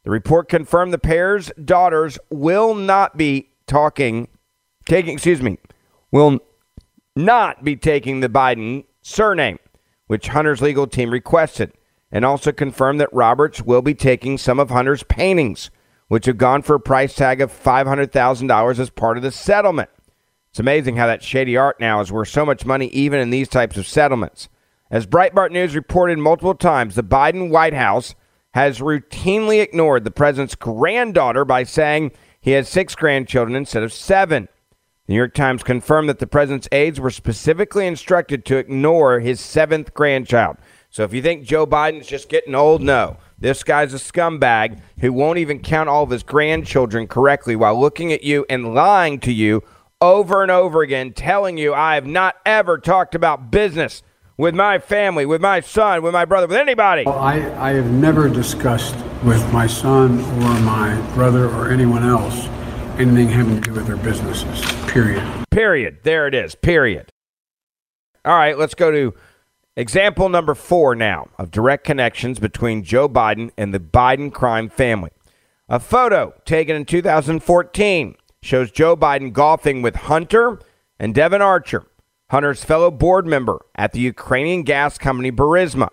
The 0.03 0.11
report 0.11 0.49
confirmed 0.49 0.93
the 0.93 0.99
pair's 0.99 1.51
daughters 1.63 2.19
will 2.29 2.75
not 2.75 3.17
be 3.17 3.49
talking, 3.65 4.27
taking, 4.85 5.13
excuse 5.13 5.41
me, 5.41 5.57
will 6.11 6.39
not 7.17 7.63
be 7.63 7.75
taking 7.75 8.19
the 8.19 8.29
Biden 8.29 8.85
surname, 9.01 9.59
which 10.05 10.29
Hunter's 10.29 10.61
legal 10.61 10.87
team 10.87 11.09
requested 11.09 11.73
and 12.11 12.23
also 12.23 12.51
confirmed 12.51 13.01
that 13.01 13.11
Roberts 13.11 13.61
will 13.61 13.81
be 13.81 13.93
taking 13.93 14.37
some 14.37 14.59
of 14.59 14.69
Hunter's 14.69 15.03
paintings, 15.03 15.69
which 16.07 16.25
have 16.25 16.37
gone 16.37 16.61
for 16.61 16.75
a 16.75 16.79
price 16.79 17.15
tag 17.15 17.41
of 17.41 17.51
$500,000 17.51 18.79
as 18.79 18.89
part 18.89 19.17
of 19.17 19.23
the 19.23 19.31
settlement. 19.31 19.89
It's 20.49 20.59
amazing 20.59 20.95
how 20.95 21.07
that 21.07 21.23
shady 21.23 21.57
art 21.57 21.79
now 21.79 21.99
is 21.99 22.11
worth 22.11 22.29
so 22.29 22.45
much 22.45 22.65
money, 22.65 22.87
even 22.87 23.19
in 23.19 23.29
these 23.29 23.49
types 23.49 23.77
of 23.77 23.87
settlements. 23.87 24.47
As 24.89 25.05
Breitbart 25.05 25.51
News 25.51 25.75
reported 25.75 26.17
multiple 26.17 26.55
times, 26.55 26.95
the 26.95 27.03
Biden 27.03 27.49
White 27.49 27.73
House 27.73 28.15
has 28.51 28.79
routinely 28.79 29.61
ignored 29.61 30.05
the 30.05 30.11
president's 30.11 30.55
granddaughter 30.55 31.43
by 31.43 31.63
saying 31.63 32.11
he 32.39 32.51
has 32.51 32.69
six 32.69 32.95
grandchildren 32.95 33.55
instead 33.55 33.83
of 33.83 33.91
seven. 33.91 34.47
The 35.07 35.13
New 35.13 35.19
York 35.19 35.35
Times 35.35 35.63
confirmed 35.63 36.09
that 36.09 36.19
the 36.19 36.27
president's 36.27 36.67
aides 36.69 36.99
were 36.99 37.11
specifically 37.11 37.87
instructed 37.87 38.43
to 38.43 38.57
ignore 38.57 39.21
his 39.21 39.39
seventh 39.39 39.93
grandchild. 39.93 40.57
So 40.89 41.05
if 41.05 41.13
you 41.13 41.21
think 41.21 41.45
Joe 41.45 41.65
Biden's 41.65 42.07
just 42.07 42.27
getting 42.27 42.53
old, 42.53 42.81
no. 42.81 43.15
This 43.39 43.63
guy's 43.63 43.93
a 43.93 43.97
scumbag 43.97 44.81
who 44.99 45.13
won't 45.13 45.37
even 45.37 45.59
count 45.59 45.87
all 45.87 46.03
of 46.03 46.09
his 46.09 46.23
grandchildren 46.23 47.07
correctly 47.07 47.55
while 47.55 47.79
looking 47.79 48.11
at 48.11 48.23
you 48.23 48.45
and 48.49 48.73
lying 48.73 49.21
to 49.21 49.31
you 49.31 49.63
over 50.01 50.41
and 50.41 50.51
over 50.51 50.81
again, 50.81 51.13
telling 51.13 51.57
you 51.57 51.73
I 51.73 51.95
have 51.95 52.05
not 52.05 52.35
ever 52.45 52.77
talked 52.77 53.15
about 53.15 53.49
business 53.49 54.03
with 54.35 54.55
my 54.55 54.77
family, 54.77 55.25
with 55.25 55.39
my 55.39 55.61
son, 55.61 56.01
with 56.01 56.11
my 56.11 56.25
brother, 56.25 56.47
with 56.47 56.57
anybody. 56.57 57.05
Well, 57.05 57.17
I, 57.17 57.35
I 57.57 57.73
have 57.75 57.89
never 57.89 58.27
discussed 58.27 58.97
with 59.23 59.53
my 59.53 59.67
son 59.67 60.19
or 60.19 60.59
my 60.59 60.99
brother 61.13 61.47
or 61.47 61.71
anyone 61.71 62.03
else 62.03 62.49
anything 62.99 63.29
having 63.29 63.61
to 63.61 63.61
do 63.61 63.73
with 63.73 63.87
their 63.87 63.97
businesses, 63.97 64.61
period. 64.91 65.23
Period. 65.51 65.99
There 66.03 66.27
it 66.27 66.33
is. 66.33 66.55
Period. 66.55 67.09
All 68.25 68.35
right, 68.35 68.57
let's 68.57 68.75
go 68.75 68.91
to 68.91 69.13
Example 69.77 70.27
number 70.27 70.55
four 70.55 70.95
now 70.95 71.27
of 71.37 71.51
direct 71.51 71.83
connections 71.83 72.39
between 72.39 72.83
Joe 72.83 73.07
Biden 73.07 73.51
and 73.59 73.71
the 73.71 73.79
Biden 73.79 74.33
crime 74.33 74.69
family. 74.69 75.11
A 75.69 75.79
photo 75.79 76.33
taken 76.45 76.75
in 76.75 76.83
2014 76.83 78.15
shows 78.41 78.71
Joe 78.71 78.97
Biden 78.97 79.31
golfing 79.31 79.83
with 79.83 79.95
Hunter 79.95 80.59
and 80.99 81.13
Devon 81.13 81.43
Archer, 81.43 81.85
Hunter's 82.31 82.63
fellow 82.63 82.89
board 82.89 83.27
member 83.27 83.63
at 83.75 83.91
the 83.91 83.99
Ukrainian 83.99 84.63
gas 84.63 84.97
company 84.97 85.31
Burisma. 85.31 85.89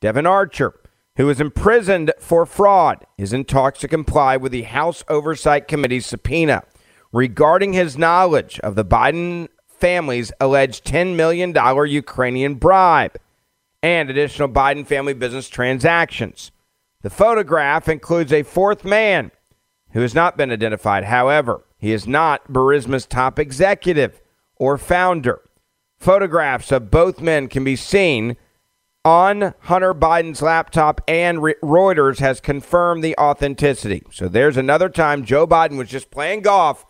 Devon 0.00 0.24
Archer, 0.24 0.74
who 1.16 1.28
is 1.30 1.40
imprisoned 1.40 2.12
for 2.18 2.46
fraud, 2.46 3.06
is 3.16 3.32
in 3.32 3.44
talks 3.44 3.80
to 3.80 3.88
comply 3.88 4.36
with 4.36 4.52
the 4.52 4.62
House 4.62 5.02
Oversight 5.08 5.68
Committee's 5.68 6.06
subpoena 6.06 6.62
regarding 7.12 7.72
his 7.72 7.96
knowledge 7.96 8.60
of 8.60 8.74
the 8.74 8.84
Biden 8.84 9.48
family's 9.66 10.32
alleged 10.40 10.84
$10 10.84 11.16
million 11.16 11.54
Ukrainian 11.88 12.54
bribe 12.54 13.16
and 13.82 14.10
additional 14.10 14.48
Biden 14.48 14.86
family 14.86 15.14
business 15.14 15.48
transactions. 15.48 16.50
The 17.02 17.10
photograph 17.10 17.88
includes 17.88 18.32
a 18.32 18.42
fourth 18.42 18.84
man 18.84 19.30
who 19.92 20.00
has 20.00 20.14
not 20.14 20.36
been 20.36 20.50
identified. 20.50 21.04
However, 21.04 21.64
he 21.78 21.92
is 21.92 22.06
not 22.06 22.52
Burisma's 22.52 23.06
top 23.06 23.38
executive 23.38 24.20
or 24.56 24.76
founder. 24.76 25.40
Photographs 25.98 26.72
of 26.72 26.90
both 26.90 27.20
men 27.20 27.48
can 27.48 27.64
be 27.64 27.76
seen 27.76 28.36
on 29.06 29.54
Hunter 29.60 29.94
Biden's 29.94 30.42
laptop, 30.42 31.00
and 31.06 31.38
Reuters 31.38 32.18
has 32.18 32.40
confirmed 32.40 33.04
the 33.04 33.16
authenticity. 33.16 34.02
So 34.10 34.26
there's 34.26 34.56
another 34.56 34.88
time 34.88 35.24
Joe 35.24 35.46
Biden 35.46 35.78
was 35.78 35.88
just 35.88 36.10
playing 36.10 36.42
golf 36.42 36.84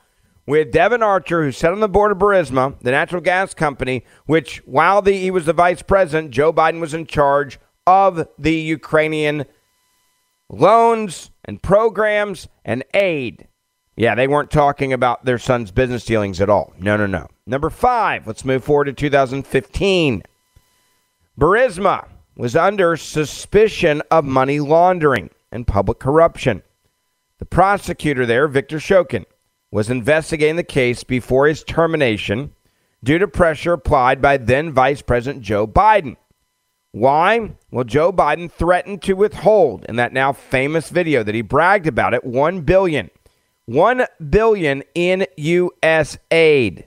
with 0.46 0.72
Devon 0.72 1.02
Archer, 1.02 1.44
who 1.44 1.52
sat 1.52 1.72
on 1.72 1.81
the 1.81 1.90
board 1.90 2.11
of 2.11 2.16
Burisma, 2.16 2.81
the 2.81 2.90
natural 2.90 3.20
gas 3.20 3.52
company, 3.52 4.02
which 4.24 4.62
while 4.64 5.02
the, 5.02 5.12
he 5.12 5.31
was 5.31 5.44
the 5.44 5.52
vice 5.52 5.83
president, 5.83 6.31
Joe 6.31 6.55
Biden 6.55 6.81
was 6.81 6.94
in 6.94 7.07
charge 7.07 7.59
of 7.87 8.26
the 8.38 8.55
Ukrainian 8.55 9.44
loans 10.48 11.31
and 11.44 11.62
programs 11.62 12.48
and 12.64 12.83
aid. 12.94 13.46
Yeah, 13.94 14.14
they 14.14 14.26
weren't 14.26 14.50
talking 14.50 14.90
about 14.90 15.26
their 15.26 15.38
son's 15.38 15.70
business 15.70 16.07
dealings 16.07 16.40
at 16.40 16.48
all. 16.48 16.72
No, 16.79 16.96
no, 16.96 17.05
no. 17.05 17.29
Number 17.46 17.68
five, 17.68 18.26
let's 18.26 18.44
move 18.44 18.64
forward 18.64 18.87
to 18.87 18.94
2015. 18.94 20.22
Burisma 21.38 22.09
was 22.37 22.57
under 22.57 22.96
suspicion 22.96 24.03
of 24.11 24.25
money 24.25 24.59
laundering 24.61 25.31
and 25.53 25.66
public 25.66 25.99
corruption. 25.99 26.62
The 27.38 27.44
prosecutor 27.44 28.25
there, 28.25 28.49
Victor 28.49 28.79
Shokin, 28.79 29.27
was 29.70 29.90
investigating 29.90 30.57
the 30.57 30.64
case 30.64 31.05
before 31.05 31.46
his 31.46 31.62
termination 31.62 32.55
due 33.05 33.18
to 33.18 33.29
pressure 33.29 33.75
applied 33.75 34.22
by 34.22 34.38
then 34.38 34.72
Vice 34.72 35.03
President 35.03 35.42
Joe 35.42 35.66
Biden. 35.66 36.16
Why? 36.92 37.57
Well, 37.70 37.85
Joe 37.85 38.11
Biden 38.11 38.51
threatened 38.51 39.03
to 39.03 39.12
withhold 39.12 39.85
in 39.87 39.96
that 39.96 40.14
now 40.14 40.33
famous 40.33 40.88
video 40.88 41.22
that 41.22 41.35
he 41.35 41.42
bragged 41.42 41.87
about 41.87 42.14
it 42.14 42.25
1 42.25 42.62
billion. 42.62 43.11
1 43.66 44.07
billion 44.31 44.83
in 44.94 45.27
US 45.37 46.16
aid. 46.31 46.87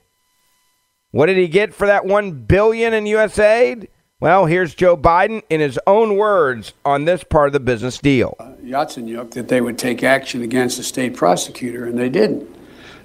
What 1.12 1.26
did 1.26 1.36
he 1.36 1.46
get 1.46 1.72
for 1.72 1.86
that 1.86 2.04
1 2.04 2.32
billion 2.46 2.92
in 2.92 3.06
US 3.06 3.38
aid? 3.38 3.88
Well, 4.20 4.44
here's 4.44 4.74
Joe 4.74 4.98
Biden 4.98 5.42
in 5.48 5.60
his 5.60 5.80
own 5.86 6.18
words 6.18 6.74
on 6.84 7.06
this 7.06 7.24
part 7.24 7.46
of 7.46 7.54
the 7.54 7.60
business 7.60 7.96
deal. 7.96 8.36
Uh, 8.38 8.52
Yatsenyuk 8.62 9.30
that 9.30 9.48
they 9.48 9.62
would 9.62 9.78
take 9.78 10.02
action 10.02 10.42
against 10.42 10.76
the 10.76 10.82
state 10.82 11.16
prosecutor, 11.16 11.86
and 11.86 11.98
they 11.98 12.10
didn't. 12.10 12.46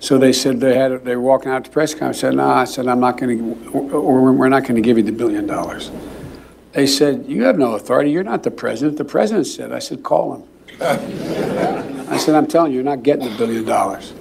So 0.01 0.17
they 0.17 0.33
said 0.33 0.59
they 0.59 0.75
had 0.75 1.05
they 1.05 1.15
were 1.15 1.21
walking 1.21 1.51
out 1.53 1.63
to 1.63 1.71
press 1.71 1.93
conference. 1.93 2.19
Said, 2.19 2.35
"No," 2.35 2.45
I 2.45 2.65
said, 2.65 2.89
"I'm 2.89 2.99
not 2.99 3.17
going 3.17 3.39
to, 3.39 3.71
or 3.71 4.33
we're 4.33 4.49
not 4.49 4.63
going 4.63 4.75
to 4.75 4.81
give 4.81 4.97
you 4.97 5.03
the 5.03 5.13
billion 5.13 5.47
dollars." 5.47 5.89
They 6.73 6.85
said, 6.85 7.23
"You 7.29 7.45
have 7.45 7.57
no 7.57 7.75
authority. 7.75 8.11
You're 8.11 8.25
not 8.25 8.43
the 8.43 8.51
president." 8.51 8.97
The 8.97 9.05
president 9.05 9.47
said, 9.47 9.71
"I 9.71 9.79
said, 9.79 10.03
call 10.03 10.35
him." 10.35 10.43
I 12.11 12.17
said, 12.17 12.35
"I'm 12.35 12.45
telling 12.45 12.73
you, 12.73 12.75
you're 12.75 12.83
not 12.83 13.03
getting 13.03 13.29
the 13.29 13.37
billion 13.37 13.63
dollars." 13.63 14.11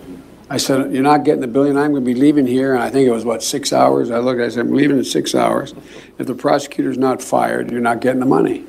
I 0.55 0.57
said, 0.57 0.93
You're 0.93 1.03
not 1.03 1.25
getting 1.25 1.41
the 1.41 1.49
billion. 1.49 1.77
I'm 1.77 1.91
going 1.91 2.05
to 2.05 2.07
be 2.07 2.15
leaving 2.15 2.47
here. 2.47 2.75
And 2.75 2.83
I 2.83 2.89
think 2.89 3.09
it 3.09 3.11
was, 3.11 3.25
what, 3.25 3.43
six 3.43 3.73
hours? 3.73 4.13
I 4.13 4.19
looked, 4.19 4.41
I 4.41 4.49
said, 4.49 4.61
I'm 4.61 4.73
leaving 4.73 4.99
in 4.99 5.05
six 5.05 5.35
hours. 5.35 5.75
If 6.17 6.29
the 6.29 6.35
prosecutor's 6.35 6.97
not 6.97 7.21
fired, 7.21 7.73
you're 7.73 7.81
not 7.81 8.01
getting 8.01 8.21
the 8.21 8.27
money. 8.27 8.65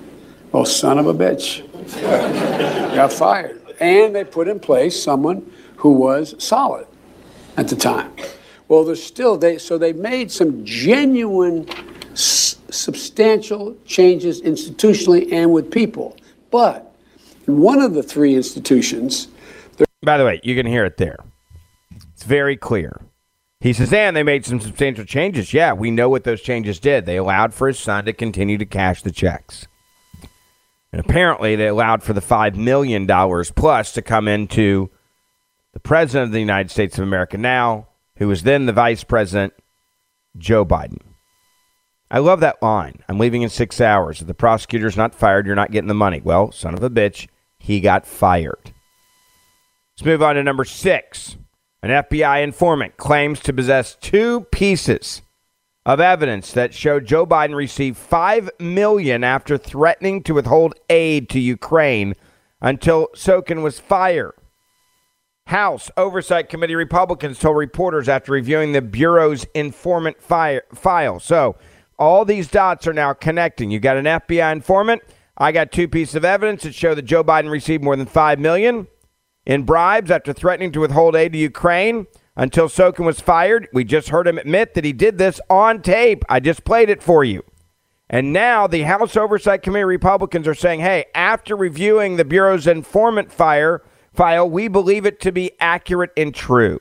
Well, 0.51 0.65
son 0.65 0.97
of 0.97 1.05
a 1.05 1.13
bitch. 1.13 1.61
got 2.95 3.13
fired. 3.13 3.61
And 3.79 4.15
they 4.15 4.23
put 4.23 4.47
in 4.47 4.59
place 4.59 4.99
someone 5.01 5.51
who 5.75 5.91
was 5.91 6.33
solid 6.43 6.87
at 7.55 7.67
the 7.67 7.75
time. 7.75 8.11
Well, 8.67 8.83
there's 8.83 9.03
still, 9.03 9.37
they, 9.37 9.59
so 9.59 9.77
they 9.77 9.93
made 9.93 10.31
some 10.31 10.65
genuine, 10.65 11.69
s- 12.13 12.57
substantial 12.71 13.77
changes 13.85 14.41
institutionally 14.41 15.31
and 15.31 15.53
with 15.53 15.69
people. 15.69 16.17
But 16.49 16.95
one 17.45 17.79
of 17.79 17.93
the 17.93 18.01
three 18.01 18.33
institutions, 18.33 19.27
By 20.01 20.17
the 20.17 20.25
way, 20.25 20.39
you 20.41 20.55
can 20.55 20.65
hear 20.65 20.83
it 20.83 20.97
there. 20.97 21.19
Very 22.25 22.57
clear. 22.57 23.01
He 23.61 23.73
says, 23.73 23.93
and 23.93 24.15
they 24.15 24.23
made 24.23 24.45
some 24.45 24.59
substantial 24.59 25.05
changes. 25.05 25.53
Yeah, 25.53 25.73
we 25.73 25.89
know 25.89 26.09
what 26.09 26.23
those 26.23 26.41
changes 26.41 26.79
did. 26.79 27.05
They 27.05 27.17
allowed 27.17 27.53
for 27.53 27.67
his 27.67 27.79
son 27.79 28.05
to 28.05 28.13
continue 28.13 28.57
to 28.57 28.65
cash 28.65 29.01
the 29.01 29.11
checks. 29.11 29.67
And 30.91 30.99
apparently, 31.03 31.55
they 31.55 31.67
allowed 31.67 32.03
for 32.03 32.13
the 32.13 32.21
$5 32.21 32.55
million 32.55 33.07
plus 33.55 33.91
to 33.93 34.01
come 34.01 34.27
into 34.27 34.89
the 35.73 35.79
President 35.79 36.29
of 36.29 36.31
the 36.31 36.39
United 36.39 36.71
States 36.71 36.97
of 36.97 37.03
America 37.03 37.37
now, 37.37 37.87
who 38.17 38.27
was 38.27 38.43
then 38.43 38.65
the 38.65 38.73
Vice 38.73 39.03
President, 39.03 39.53
Joe 40.37 40.65
Biden. 40.65 41.01
I 42.09 42.19
love 42.19 42.39
that 42.41 42.61
line. 42.61 43.03
I'm 43.09 43.19
leaving 43.19 43.41
in 43.41 43.49
six 43.49 43.81
hours. 43.81 44.21
If 44.21 44.27
the 44.27 44.33
prosecutor's 44.33 44.95
not 44.95 45.15
fired, 45.15 45.45
you're 45.45 45.55
not 45.55 45.71
getting 45.71 45.87
the 45.87 45.93
money. 45.93 46.21
Well, 46.23 46.51
son 46.51 46.75
of 46.75 46.83
a 46.83 46.89
bitch, 46.89 47.27
he 47.57 47.81
got 47.81 48.05
fired. 48.05 48.73
Let's 49.95 50.05
move 50.05 50.21
on 50.21 50.35
to 50.35 50.43
number 50.43 50.65
six. 50.65 51.35
An 51.85 51.91
FBI 51.91 52.41
informant 52.41 52.97
claims 52.97 53.39
to 53.41 53.53
possess 53.53 53.93
two 53.93 54.47
pieces 54.51 55.21
of 55.85 55.99
evidence 55.99 56.51
that 56.51 56.73
show 56.73 56.99
Joe 56.99 57.27
Biden 57.27 57.53
received 57.53 57.95
five 57.95 58.49
million 58.59 59.23
after 59.23 59.55
threatening 59.55 60.23
to 60.23 60.33
withhold 60.33 60.73
aid 60.89 61.29
to 61.29 61.39
Ukraine 61.39 62.15
until 62.59 63.09
Sokin 63.13 63.61
was 63.61 63.79
fired. 63.79 64.33
House 65.45 65.91
Oversight 65.95 66.49
Committee 66.49 66.73
Republicans 66.73 67.37
told 67.37 67.55
reporters 67.55 68.09
after 68.09 68.31
reviewing 68.31 68.71
the 68.71 68.81
Bureau's 68.81 69.45
informant 69.53 70.19
fire, 70.19 70.63
file. 70.73 71.19
So 71.19 71.55
all 71.99 72.25
these 72.25 72.47
dots 72.47 72.87
are 72.87 72.93
now 72.93 73.13
connecting. 73.13 73.69
You 73.69 73.79
got 73.79 73.97
an 73.97 74.05
FBI 74.05 74.51
informant. 74.51 75.03
I 75.37 75.51
got 75.51 75.71
two 75.71 75.87
pieces 75.87 76.15
of 76.15 76.25
evidence 76.25 76.63
that 76.63 76.73
show 76.73 76.95
that 76.95 77.03
Joe 77.03 77.23
Biden 77.23 77.51
received 77.51 77.83
more 77.83 77.95
than 77.95 78.07
five 78.07 78.39
million 78.39 78.87
in 79.45 79.63
bribes 79.63 80.11
after 80.11 80.33
threatening 80.33 80.71
to 80.71 80.81
withhold 80.81 81.15
aid 81.15 81.33
to 81.33 81.37
Ukraine 81.37 82.07
until 82.35 82.67
Sokin 82.67 83.05
was 83.05 83.19
fired. 83.19 83.67
We 83.73 83.83
just 83.83 84.09
heard 84.09 84.27
him 84.27 84.37
admit 84.37 84.73
that 84.73 84.85
he 84.85 84.93
did 84.93 85.17
this 85.17 85.39
on 85.49 85.81
tape. 85.81 86.23
I 86.27 86.39
just 86.39 86.63
played 86.63 86.89
it 86.89 87.03
for 87.03 87.23
you. 87.23 87.43
And 88.09 88.31
now 88.31 88.67
the 88.67 88.83
House 88.83 89.17
Oversight 89.17 89.63
Committee 89.63 89.85
Republicans 89.85 90.47
are 90.47 90.53
saying, 90.53 90.81
hey, 90.81 91.05
after 91.15 91.55
reviewing 91.55 92.17
the 92.17 92.25
Bureau's 92.25 92.67
informant 92.67 93.31
fire 93.31 93.81
file, 94.13 94.49
we 94.49 94.67
believe 94.67 95.05
it 95.05 95.19
to 95.21 95.31
be 95.31 95.51
accurate 95.59 96.11
and 96.15 96.33
true. 96.33 96.79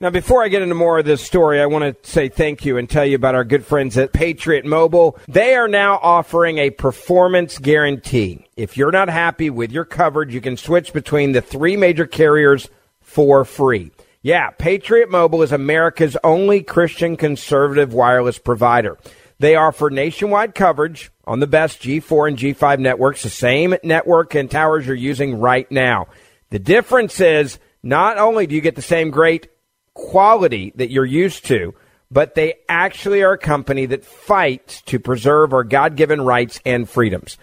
Now, 0.00 0.10
before 0.10 0.42
I 0.42 0.48
get 0.48 0.60
into 0.60 0.74
more 0.74 0.98
of 0.98 1.04
this 1.04 1.22
story, 1.22 1.60
I 1.60 1.66
want 1.66 2.02
to 2.02 2.10
say 2.10 2.28
thank 2.28 2.64
you 2.64 2.76
and 2.78 2.90
tell 2.90 3.06
you 3.06 3.14
about 3.14 3.36
our 3.36 3.44
good 3.44 3.64
friends 3.64 3.96
at 3.96 4.12
Patriot 4.12 4.64
Mobile. 4.64 5.16
They 5.28 5.54
are 5.54 5.68
now 5.68 6.00
offering 6.02 6.58
a 6.58 6.70
performance 6.70 7.58
guarantee. 7.58 8.44
If 8.56 8.76
you're 8.76 8.90
not 8.90 9.08
happy 9.08 9.50
with 9.50 9.70
your 9.70 9.84
coverage, 9.84 10.34
you 10.34 10.40
can 10.40 10.56
switch 10.56 10.92
between 10.92 11.30
the 11.30 11.40
three 11.40 11.76
major 11.76 12.06
carriers 12.06 12.68
for 13.00 13.44
free. 13.44 13.92
Yeah, 14.20 14.50
Patriot 14.50 15.10
Mobile 15.10 15.42
is 15.42 15.52
America's 15.52 16.16
only 16.24 16.62
Christian 16.62 17.16
conservative 17.16 17.94
wireless 17.94 18.38
provider. 18.38 18.98
They 19.38 19.54
offer 19.54 19.90
nationwide 19.90 20.56
coverage 20.56 21.12
on 21.24 21.38
the 21.38 21.46
best 21.46 21.80
G4 21.80 22.28
and 22.28 22.36
G5 22.36 22.80
networks, 22.80 23.22
the 23.22 23.30
same 23.30 23.76
network 23.84 24.34
and 24.34 24.50
towers 24.50 24.88
you're 24.88 24.96
using 24.96 25.38
right 25.38 25.70
now. 25.70 26.08
The 26.50 26.58
difference 26.58 27.20
is 27.20 27.60
not 27.82 28.18
only 28.18 28.48
do 28.48 28.56
you 28.56 28.60
get 28.60 28.74
the 28.74 28.82
same 28.82 29.10
great 29.10 29.48
quality 29.94 30.72
that 30.76 30.90
you're 30.90 31.04
used 31.04 31.46
to, 31.46 31.74
but 32.10 32.34
they 32.34 32.54
actually 32.68 33.22
are 33.22 33.32
a 33.32 33.38
company 33.38 33.86
that 33.86 34.04
fights 34.04 34.82
to 34.82 34.98
preserve 34.98 35.52
our 35.52 35.64
God 35.64 35.96
given 35.96 36.20
rights 36.20 36.60
and 36.64 36.88
freedoms. 36.88 37.38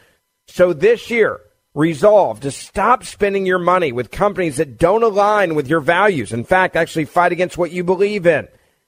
So 0.48 0.74
this 0.74 1.10
year, 1.10 1.40
resolve 1.74 2.42
to 2.42 2.52
stop 2.52 3.04
spending 3.04 3.46
your 3.46 3.60
money 3.60 3.92
with 3.92 4.12
companies 4.12 4.58
that 4.58 4.78
don't 4.78 5.04
align 5.04 5.56
with 5.56 5.68
your 5.68 5.80
values. 5.80 6.34
In 6.34 6.44
fact, 6.44 6.76
actually 6.76 7.06
fight 7.06 7.32
against 7.32 7.58
what 7.58 7.72
you 7.72 7.84
believe 7.84 8.28
in. 8.28 8.48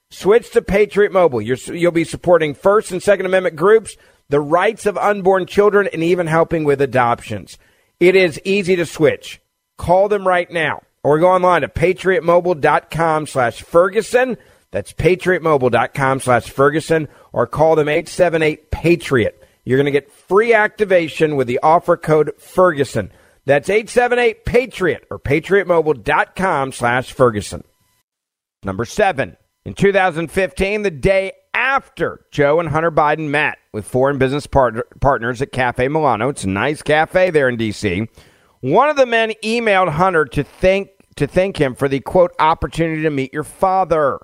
Switch 0.09 0.51
to 0.51 0.61
Patriot 0.61 1.11
Mobile. 1.11 1.41
you 1.41 1.57
will 1.67 1.91
be 1.91 2.03
supporting 2.03 2.53
First 2.53 2.91
and 2.91 3.01
Second 3.01 3.25
Amendment 3.25 3.55
groups, 3.55 3.97
the 4.29 4.41
rights 4.41 4.85
of 4.85 4.97
unborn 4.97 5.45
children, 5.45 5.87
and 5.91 6.03
even 6.03 6.27
helping 6.27 6.65
with 6.65 6.81
adoptions. 6.81 7.57
It 7.99 8.15
is 8.15 8.39
easy 8.43 8.75
to 8.75 8.85
switch. 8.85 9.41
Call 9.77 10.09
them 10.09 10.27
right 10.27 10.51
now 10.51 10.83
or 11.03 11.19
go 11.19 11.29
online 11.29 11.61
to 11.61 11.67
patriotmobile.com 11.67 13.27
slash 13.27 13.61
Ferguson. 13.61 14.37
That's 14.71 14.93
patriotmobile.com 14.93 16.19
slash 16.21 16.49
Ferguson 16.49 17.07
or 17.31 17.45
call 17.45 17.75
them 17.75 17.89
878 17.89 18.71
Patriot. 18.71 19.43
You're 19.65 19.77
going 19.77 19.85
to 19.85 19.91
get 19.91 20.11
free 20.11 20.53
activation 20.53 21.35
with 21.35 21.47
the 21.47 21.59
offer 21.61 21.95
code 21.95 22.31
Ferguson. 22.39 23.11
That's 23.45 23.69
878 23.69 24.45
Patriot 24.45 25.05
or 25.11 25.19
patriotmobile.com 25.19 26.71
slash 26.71 27.11
Ferguson. 27.11 27.63
Number 28.63 28.85
seven, 28.85 29.37
in 29.65 29.73
2015, 29.73 30.83
the 30.83 30.91
day 30.91 31.33
after 31.53 32.25
Joe 32.31 32.59
and 32.59 32.69
Hunter 32.69 32.91
Biden 32.91 33.29
met 33.29 33.57
with 33.73 33.85
foreign 33.85 34.17
business 34.17 34.47
part- 34.47 34.99
partners 35.01 35.41
at 35.41 35.51
Cafe 35.51 35.87
Milano, 35.87 36.29
it's 36.29 36.45
a 36.45 36.49
nice 36.49 36.81
cafe 36.81 37.29
there 37.29 37.49
in 37.49 37.57
D.C., 37.57 38.07
one 38.61 38.87
of 38.89 38.95
the 38.95 39.05
men 39.05 39.33
emailed 39.43 39.89
Hunter 39.89 40.23
to 40.23 40.43
thank 40.43 40.89
to 41.15 41.27
thank 41.27 41.57
him 41.57 41.75
for 41.75 41.87
the 41.87 41.99
quote 41.99 42.33
opportunity 42.39 43.01
to 43.03 43.09
meet 43.09 43.33
your 43.33 43.43
father. 43.43 44.19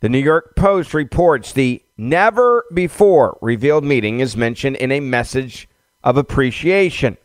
The 0.00 0.08
New 0.08 0.18
York 0.18 0.56
Post 0.56 0.94
reports 0.94 1.52
the 1.52 1.82
never 1.96 2.64
before 2.74 3.38
revealed 3.40 3.84
meeting 3.84 4.20
is 4.20 4.36
mentioned 4.36 4.76
in 4.76 4.90
a 4.90 5.00
message 5.00 5.68
of 6.02 6.16
appreciation 6.16 7.16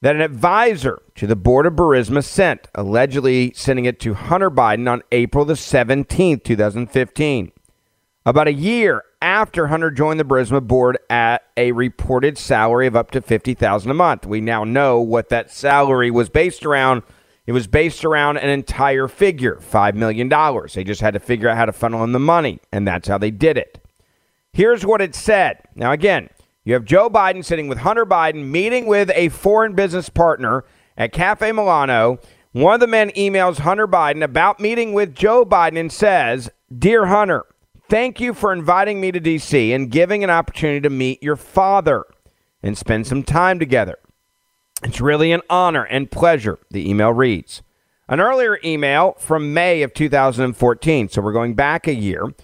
that 0.00 0.16
an 0.16 0.22
advisor 0.22 1.00
to 1.14 1.26
the 1.26 1.36
board 1.36 1.66
of 1.66 1.74
Burisma 1.74 2.22
sent, 2.22 2.68
allegedly 2.74 3.52
sending 3.54 3.84
it 3.86 3.98
to 4.00 4.14
Hunter 4.14 4.50
Biden 4.50 4.90
on 4.90 5.02
April 5.12 5.44
the 5.44 5.54
17th, 5.54 6.44
2015. 6.44 7.52
About 8.26 8.48
a 8.48 8.52
year 8.52 9.04
after 9.20 9.68
Hunter 9.68 9.90
joined 9.90 10.20
the 10.20 10.24
Burisma 10.24 10.66
board 10.66 10.98
at 11.08 11.42
a 11.56 11.72
reported 11.72 12.36
salary 12.36 12.86
of 12.86 12.96
up 12.96 13.10
to 13.12 13.22
50000 13.22 13.90
a 13.90 13.94
month. 13.94 14.26
We 14.26 14.42
now 14.42 14.64
know 14.64 15.00
what 15.00 15.30
that 15.30 15.50
salary 15.50 16.10
was 16.10 16.28
based 16.28 16.66
around 16.66 17.02
it 17.46 17.52
was 17.52 17.66
based 17.66 18.04
around 18.04 18.38
an 18.38 18.48
entire 18.48 19.06
figure, 19.06 19.56
$5 19.56 19.94
million. 19.94 20.28
They 20.28 20.84
just 20.84 21.02
had 21.02 21.14
to 21.14 21.20
figure 21.20 21.48
out 21.48 21.56
how 21.56 21.66
to 21.66 21.72
funnel 21.72 22.04
in 22.04 22.12
the 22.12 22.18
money, 22.18 22.60
and 22.72 22.86
that's 22.86 23.08
how 23.08 23.18
they 23.18 23.30
did 23.30 23.58
it. 23.58 23.84
Here's 24.52 24.86
what 24.86 25.02
it 25.02 25.14
said. 25.14 25.58
Now, 25.74 25.92
again, 25.92 26.30
you 26.64 26.72
have 26.72 26.84
Joe 26.84 27.10
Biden 27.10 27.44
sitting 27.44 27.68
with 27.68 27.78
Hunter 27.78 28.06
Biden, 28.06 28.46
meeting 28.46 28.86
with 28.86 29.10
a 29.14 29.28
foreign 29.28 29.74
business 29.74 30.08
partner 30.08 30.64
at 30.96 31.12
Cafe 31.12 31.52
Milano. 31.52 32.18
One 32.52 32.74
of 32.74 32.80
the 32.80 32.86
men 32.86 33.10
emails 33.10 33.58
Hunter 33.58 33.88
Biden 33.88 34.22
about 34.22 34.60
meeting 34.60 34.94
with 34.94 35.14
Joe 35.14 35.44
Biden 35.44 35.78
and 35.78 35.92
says, 35.92 36.50
Dear 36.76 37.06
Hunter, 37.06 37.44
thank 37.90 38.20
you 38.20 38.32
for 38.32 38.52
inviting 38.52 39.00
me 39.00 39.12
to 39.12 39.20
D.C. 39.20 39.72
and 39.72 39.90
giving 39.90 40.24
an 40.24 40.30
opportunity 40.30 40.80
to 40.80 40.90
meet 40.90 41.22
your 41.22 41.36
father 41.36 42.04
and 42.62 42.78
spend 42.78 43.06
some 43.06 43.22
time 43.22 43.58
together. 43.58 43.98
It's 44.84 45.00
really 45.00 45.32
an 45.32 45.40
honor 45.48 45.84
and 45.84 46.10
pleasure, 46.10 46.58
the 46.70 46.88
email 46.88 47.10
reads. 47.10 47.62
An 48.06 48.20
earlier 48.20 48.60
email 48.62 49.16
from 49.18 49.54
May 49.54 49.80
of 49.80 49.94
2014, 49.94 51.08
so 51.08 51.22
we're 51.22 51.32
going 51.32 51.54
back 51.54 51.88
a 51.88 51.94
year, 51.94 52.34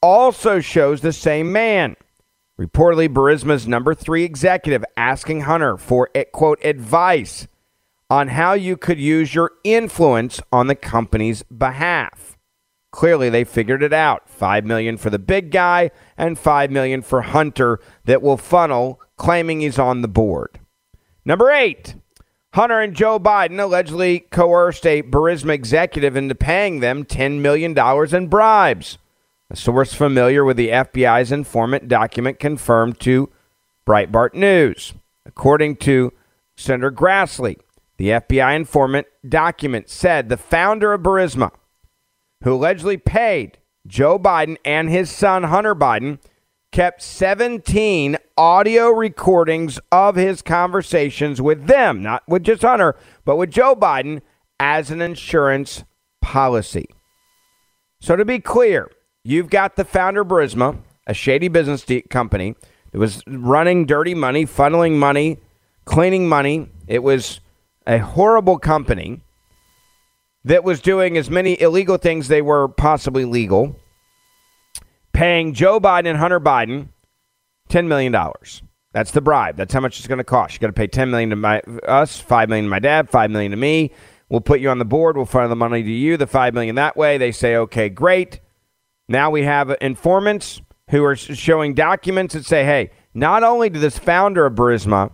also 0.00 0.60
shows 0.60 1.02
the 1.02 1.12
same 1.12 1.52
man. 1.52 1.96
Reportedly, 2.58 3.08
Burisma's 3.08 3.68
number 3.68 3.94
three 3.94 4.24
executive 4.24 4.82
asking 4.96 5.42
Hunter 5.42 5.76
for, 5.76 6.08
eh, 6.14 6.24
quote, 6.32 6.58
advice 6.64 7.46
on 8.08 8.28
how 8.28 8.54
you 8.54 8.78
could 8.78 8.98
use 8.98 9.34
your 9.34 9.52
influence 9.62 10.40
on 10.50 10.68
the 10.68 10.74
company's 10.74 11.42
behalf. 11.42 12.38
Clearly, 12.92 13.28
they 13.28 13.44
figured 13.44 13.82
it 13.82 13.92
out. 13.92 14.26
Five 14.26 14.64
million 14.64 14.96
for 14.96 15.10
the 15.10 15.18
big 15.18 15.50
guy 15.50 15.90
and 16.16 16.38
five 16.38 16.70
million 16.70 17.02
for 17.02 17.20
Hunter 17.22 17.78
that 18.06 18.22
will 18.22 18.38
funnel, 18.38 19.02
claiming 19.18 19.60
he's 19.60 19.78
on 19.78 20.00
the 20.00 20.08
board. 20.08 20.59
Number 21.30 21.52
eight, 21.52 21.94
Hunter 22.54 22.80
and 22.80 22.92
Joe 22.92 23.20
Biden 23.20 23.60
allegedly 23.60 24.18
coerced 24.32 24.84
a 24.84 25.04
Burisma 25.04 25.50
executive 25.50 26.16
into 26.16 26.34
paying 26.34 26.80
them 26.80 27.04
$10 27.04 27.38
million 27.38 27.72
in 28.12 28.26
bribes. 28.26 28.98
A 29.48 29.54
source 29.54 29.94
familiar 29.94 30.44
with 30.44 30.56
the 30.56 30.70
FBI's 30.70 31.30
informant 31.30 31.86
document 31.86 32.40
confirmed 32.40 32.98
to 33.02 33.30
Breitbart 33.86 34.34
News. 34.34 34.92
According 35.24 35.76
to 35.76 36.12
Senator 36.56 36.90
Grassley, 36.90 37.60
the 37.96 38.08
FBI 38.08 38.56
informant 38.56 39.06
document 39.28 39.88
said 39.88 40.28
the 40.28 40.36
founder 40.36 40.92
of 40.92 41.02
Burisma, 41.02 41.52
who 42.42 42.54
allegedly 42.54 42.96
paid 42.96 43.56
Joe 43.86 44.18
Biden 44.18 44.56
and 44.64 44.90
his 44.90 45.12
son 45.12 45.44
Hunter 45.44 45.76
Biden, 45.76 46.18
kept 46.72 47.02
17 47.02 48.16
audio 48.36 48.90
recordings 48.90 49.80
of 49.90 50.16
his 50.16 50.42
conversations 50.42 51.40
with 51.40 51.66
them, 51.66 52.02
not 52.02 52.22
with 52.28 52.44
just 52.44 52.62
Hunter, 52.62 52.96
but 53.24 53.36
with 53.36 53.50
Joe 53.50 53.74
Biden 53.74 54.20
as 54.58 54.90
an 54.90 55.00
insurance 55.00 55.84
policy. 56.20 56.86
So 58.00 58.16
to 58.16 58.24
be 58.24 58.38
clear, 58.38 58.90
you've 59.24 59.50
got 59.50 59.76
the 59.76 59.84
founder 59.84 60.24
Burisma, 60.24 60.78
a 61.06 61.14
shady 61.14 61.48
business 61.48 61.84
company 62.08 62.54
that 62.92 62.98
was 62.98 63.22
running 63.26 63.86
dirty 63.86 64.14
money, 64.14 64.46
funneling 64.46 64.96
money, 64.96 65.38
cleaning 65.84 66.28
money. 66.28 66.68
It 66.86 67.02
was 67.02 67.40
a 67.86 67.98
horrible 67.98 68.58
company 68.58 69.22
that 70.44 70.64
was 70.64 70.80
doing 70.80 71.18
as 71.18 71.28
many 71.28 71.60
illegal 71.60 71.98
things 71.98 72.28
they 72.28 72.42
were 72.42 72.68
possibly 72.68 73.24
legal, 73.24 73.76
paying 75.12 75.54
Joe 75.54 75.80
Biden 75.80 76.06
and 76.06 76.18
Hunter 76.18 76.40
Biden 76.40 76.88
$10 77.68 77.86
million. 77.86 78.14
That's 78.92 79.12
the 79.12 79.20
bribe. 79.20 79.56
That's 79.56 79.72
how 79.72 79.80
much 79.80 79.98
it's 79.98 80.08
going 80.08 80.18
to 80.18 80.24
cost. 80.24 80.54
You 80.54 80.60
got 80.60 80.66
to 80.66 80.72
pay 80.72 80.86
10 80.86 81.10
million 81.10 81.30
to 81.30 81.36
my, 81.36 81.60
us, 81.86 82.20
5 82.20 82.48
million 82.48 82.66
to 82.66 82.70
my 82.70 82.80
dad, 82.80 83.08
5 83.08 83.30
million 83.30 83.52
to 83.52 83.56
me. 83.56 83.92
We'll 84.28 84.40
put 84.40 84.60
you 84.60 84.70
on 84.70 84.78
the 84.78 84.84
board. 84.84 85.16
We'll 85.16 85.26
funnel 85.26 85.48
the 85.48 85.56
money 85.56 85.82
to 85.82 85.90
you, 85.90 86.16
the 86.16 86.26
5 86.26 86.54
million 86.54 86.74
that 86.76 86.96
way. 86.96 87.18
They 87.18 87.32
say, 87.32 87.56
okay, 87.56 87.88
great. 87.88 88.40
Now 89.08 89.30
we 89.30 89.42
have 89.42 89.76
informants 89.80 90.60
who 90.90 91.04
are 91.04 91.16
showing 91.16 91.74
documents 91.74 92.34
that 92.34 92.44
say, 92.44 92.64
hey, 92.64 92.90
not 93.14 93.42
only 93.42 93.70
did 93.70 93.82
this 93.82 93.98
founder 93.98 94.46
of 94.46 94.54
Burisma 94.54 95.12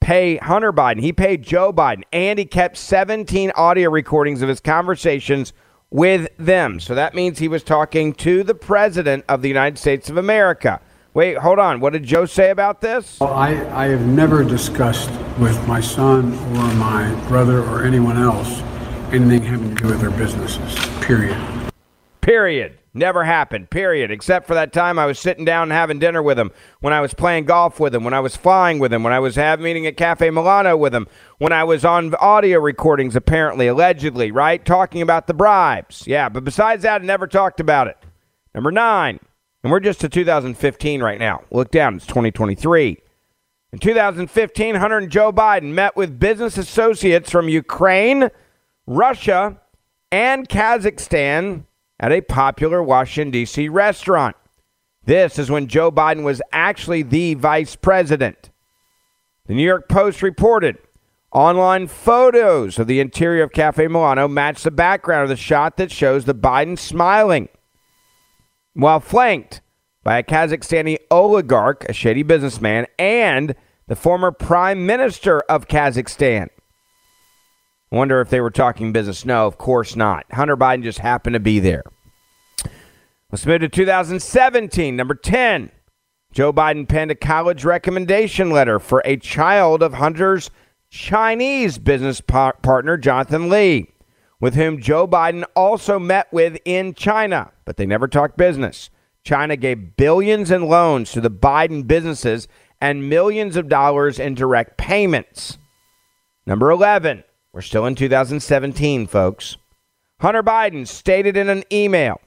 pay 0.00 0.36
Hunter 0.36 0.72
Biden, 0.72 1.00
he 1.00 1.12
paid 1.12 1.42
Joe 1.42 1.72
Biden, 1.72 2.02
and 2.12 2.38
he 2.38 2.44
kept 2.44 2.76
17 2.76 3.52
audio 3.54 3.90
recordings 3.90 4.42
of 4.42 4.48
his 4.48 4.60
conversations 4.60 5.52
with 5.92 6.28
them. 6.38 6.80
So 6.80 6.94
that 6.94 7.14
means 7.14 7.38
he 7.38 7.48
was 7.48 7.62
talking 7.62 8.14
to 8.14 8.42
the 8.42 8.54
president 8.54 9.24
of 9.28 9.42
the 9.42 9.48
United 9.48 9.78
States 9.78 10.10
of 10.10 10.16
America. 10.16 10.80
Wait, 11.14 11.36
hold 11.36 11.58
on. 11.58 11.78
What 11.78 11.92
did 11.92 12.04
Joe 12.04 12.24
say 12.24 12.50
about 12.50 12.80
this? 12.80 13.20
Well, 13.20 13.34
I, 13.34 13.50
I 13.70 13.88
have 13.88 14.06
never 14.06 14.42
discussed 14.42 15.10
with 15.38 15.68
my 15.68 15.80
son 15.80 16.32
or 16.56 16.74
my 16.74 17.14
brother 17.28 17.62
or 17.62 17.84
anyone 17.84 18.16
else 18.16 18.62
anything 19.12 19.42
having 19.42 19.76
to 19.76 19.82
do 19.82 19.88
with 19.88 20.00
their 20.00 20.10
businesses, 20.10 20.74
period. 21.04 21.36
Period. 22.22 22.78
Never 22.94 23.24
happened, 23.24 23.70
period. 23.70 24.10
Except 24.10 24.46
for 24.46 24.54
that 24.54 24.72
time 24.72 24.98
I 24.98 25.06
was 25.06 25.18
sitting 25.18 25.44
down 25.44 25.64
and 25.64 25.72
having 25.72 25.98
dinner 25.98 26.22
with 26.22 26.38
him, 26.38 26.50
when 26.80 26.92
I 26.92 27.00
was 27.00 27.14
playing 27.14 27.46
golf 27.46 27.80
with 27.80 27.94
him, 27.94 28.04
when 28.04 28.14
I 28.14 28.20
was 28.20 28.36
flying 28.36 28.78
with 28.78 28.92
him, 28.92 29.02
when 29.02 29.12
I 29.12 29.18
was 29.18 29.34
having 29.34 29.64
meeting 29.64 29.86
at 29.86 29.96
Cafe 29.96 30.28
Milano 30.30 30.76
with 30.76 30.94
him, 30.94 31.08
when 31.38 31.52
I 31.52 31.64
was 31.64 31.84
on 31.84 32.14
audio 32.16 32.60
recordings, 32.60 33.16
apparently, 33.16 33.66
allegedly, 33.66 34.30
right? 34.30 34.64
Talking 34.64 35.02
about 35.02 35.26
the 35.26 35.34
bribes. 35.34 36.06
Yeah, 36.06 36.28
but 36.28 36.44
besides 36.44 36.82
that, 36.82 37.02
I 37.02 37.04
never 37.04 37.26
talked 37.26 37.60
about 37.60 37.88
it. 37.88 37.96
Number 38.54 38.70
nine, 38.70 39.18
and 39.62 39.72
we're 39.72 39.80
just 39.80 40.00
to 40.02 40.08
2015 40.08 41.02
right 41.02 41.18
now. 41.18 41.42
Look 41.50 41.70
down, 41.70 41.96
it's 41.96 42.06
2023. 42.06 42.98
In 43.72 43.78
2015, 43.78 44.74
Hunter 44.74 44.98
and 44.98 45.10
Joe 45.10 45.32
Biden 45.32 45.72
met 45.72 45.96
with 45.96 46.20
business 46.20 46.58
associates 46.58 47.30
from 47.30 47.48
Ukraine, 47.48 48.28
Russia, 48.86 49.58
and 50.10 50.46
Kazakhstan 50.46 51.64
at 52.02 52.12
a 52.12 52.20
popular 52.20 52.82
Washington, 52.82 53.30
D.C. 53.30 53.68
restaurant. 53.68 54.34
This 55.04 55.38
is 55.38 55.50
when 55.50 55.68
Joe 55.68 55.92
Biden 55.92 56.24
was 56.24 56.42
actually 56.52 57.02
the 57.02 57.34
vice 57.34 57.76
president. 57.76 58.50
The 59.46 59.54
New 59.54 59.64
York 59.64 59.88
Post 59.88 60.20
reported 60.20 60.78
online 61.32 61.86
photos 61.86 62.78
of 62.78 62.88
the 62.88 63.00
interior 63.00 63.44
of 63.44 63.52
Cafe 63.52 63.86
Milano 63.86 64.26
match 64.26 64.64
the 64.64 64.70
background 64.72 65.22
of 65.22 65.28
the 65.28 65.36
shot 65.36 65.76
that 65.76 65.90
shows 65.90 66.24
the 66.24 66.34
Biden 66.34 66.78
smiling 66.78 67.48
while 68.74 69.00
flanked 69.00 69.60
by 70.02 70.18
a 70.18 70.22
Kazakhstani 70.22 70.98
oligarch, 71.10 71.84
a 71.88 71.92
shady 71.92 72.24
businessman, 72.24 72.86
and 72.98 73.54
the 73.86 73.96
former 73.96 74.32
prime 74.32 74.84
minister 74.86 75.40
of 75.42 75.68
Kazakhstan. 75.68 76.48
Wonder 77.92 78.22
if 78.22 78.30
they 78.30 78.40
were 78.40 78.50
talking 78.50 78.90
business. 78.90 79.26
No, 79.26 79.46
of 79.46 79.58
course 79.58 79.94
not. 79.96 80.24
Hunter 80.32 80.56
Biden 80.56 80.82
just 80.82 81.00
happened 81.00 81.34
to 81.34 81.40
be 81.40 81.60
there. 81.60 81.84
Let's 83.30 83.44
move 83.44 83.60
to 83.60 83.68
2017. 83.68 84.96
Number 84.96 85.14
10. 85.14 85.70
Joe 86.32 86.54
Biden 86.54 86.88
penned 86.88 87.10
a 87.10 87.14
college 87.14 87.66
recommendation 87.66 88.48
letter 88.48 88.78
for 88.78 89.02
a 89.04 89.18
child 89.18 89.82
of 89.82 89.92
Hunter's 89.92 90.50
Chinese 90.88 91.78
business 91.78 92.22
par- 92.22 92.56
partner, 92.62 92.96
Jonathan 92.96 93.50
Li, 93.50 93.92
with 94.40 94.54
whom 94.54 94.80
Joe 94.80 95.06
Biden 95.06 95.44
also 95.54 95.98
met 95.98 96.32
with 96.32 96.56
in 96.64 96.94
China, 96.94 97.52
but 97.66 97.76
they 97.76 97.84
never 97.84 98.08
talked 98.08 98.38
business. 98.38 98.88
China 99.22 99.54
gave 99.54 99.98
billions 99.98 100.50
in 100.50 100.66
loans 100.66 101.12
to 101.12 101.20
the 101.20 101.30
Biden 101.30 101.86
businesses 101.86 102.48
and 102.80 103.10
millions 103.10 103.54
of 103.56 103.68
dollars 103.68 104.18
in 104.18 104.34
direct 104.34 104.78
payments. 104.78 105.58
Number 106.46 106.70
11. 106.70 107.24
We're 107.52 107.60
still 107.60 107.84
in 107.84 107.94
2017, 107.94 109.06
folks. 109.06 109.58
Hunter 110.20 110.42
Biden 110.42 110.86
stated 110.86 111.36
in 111.36 111.50
an 111.50 111.64
email 111.70 112.18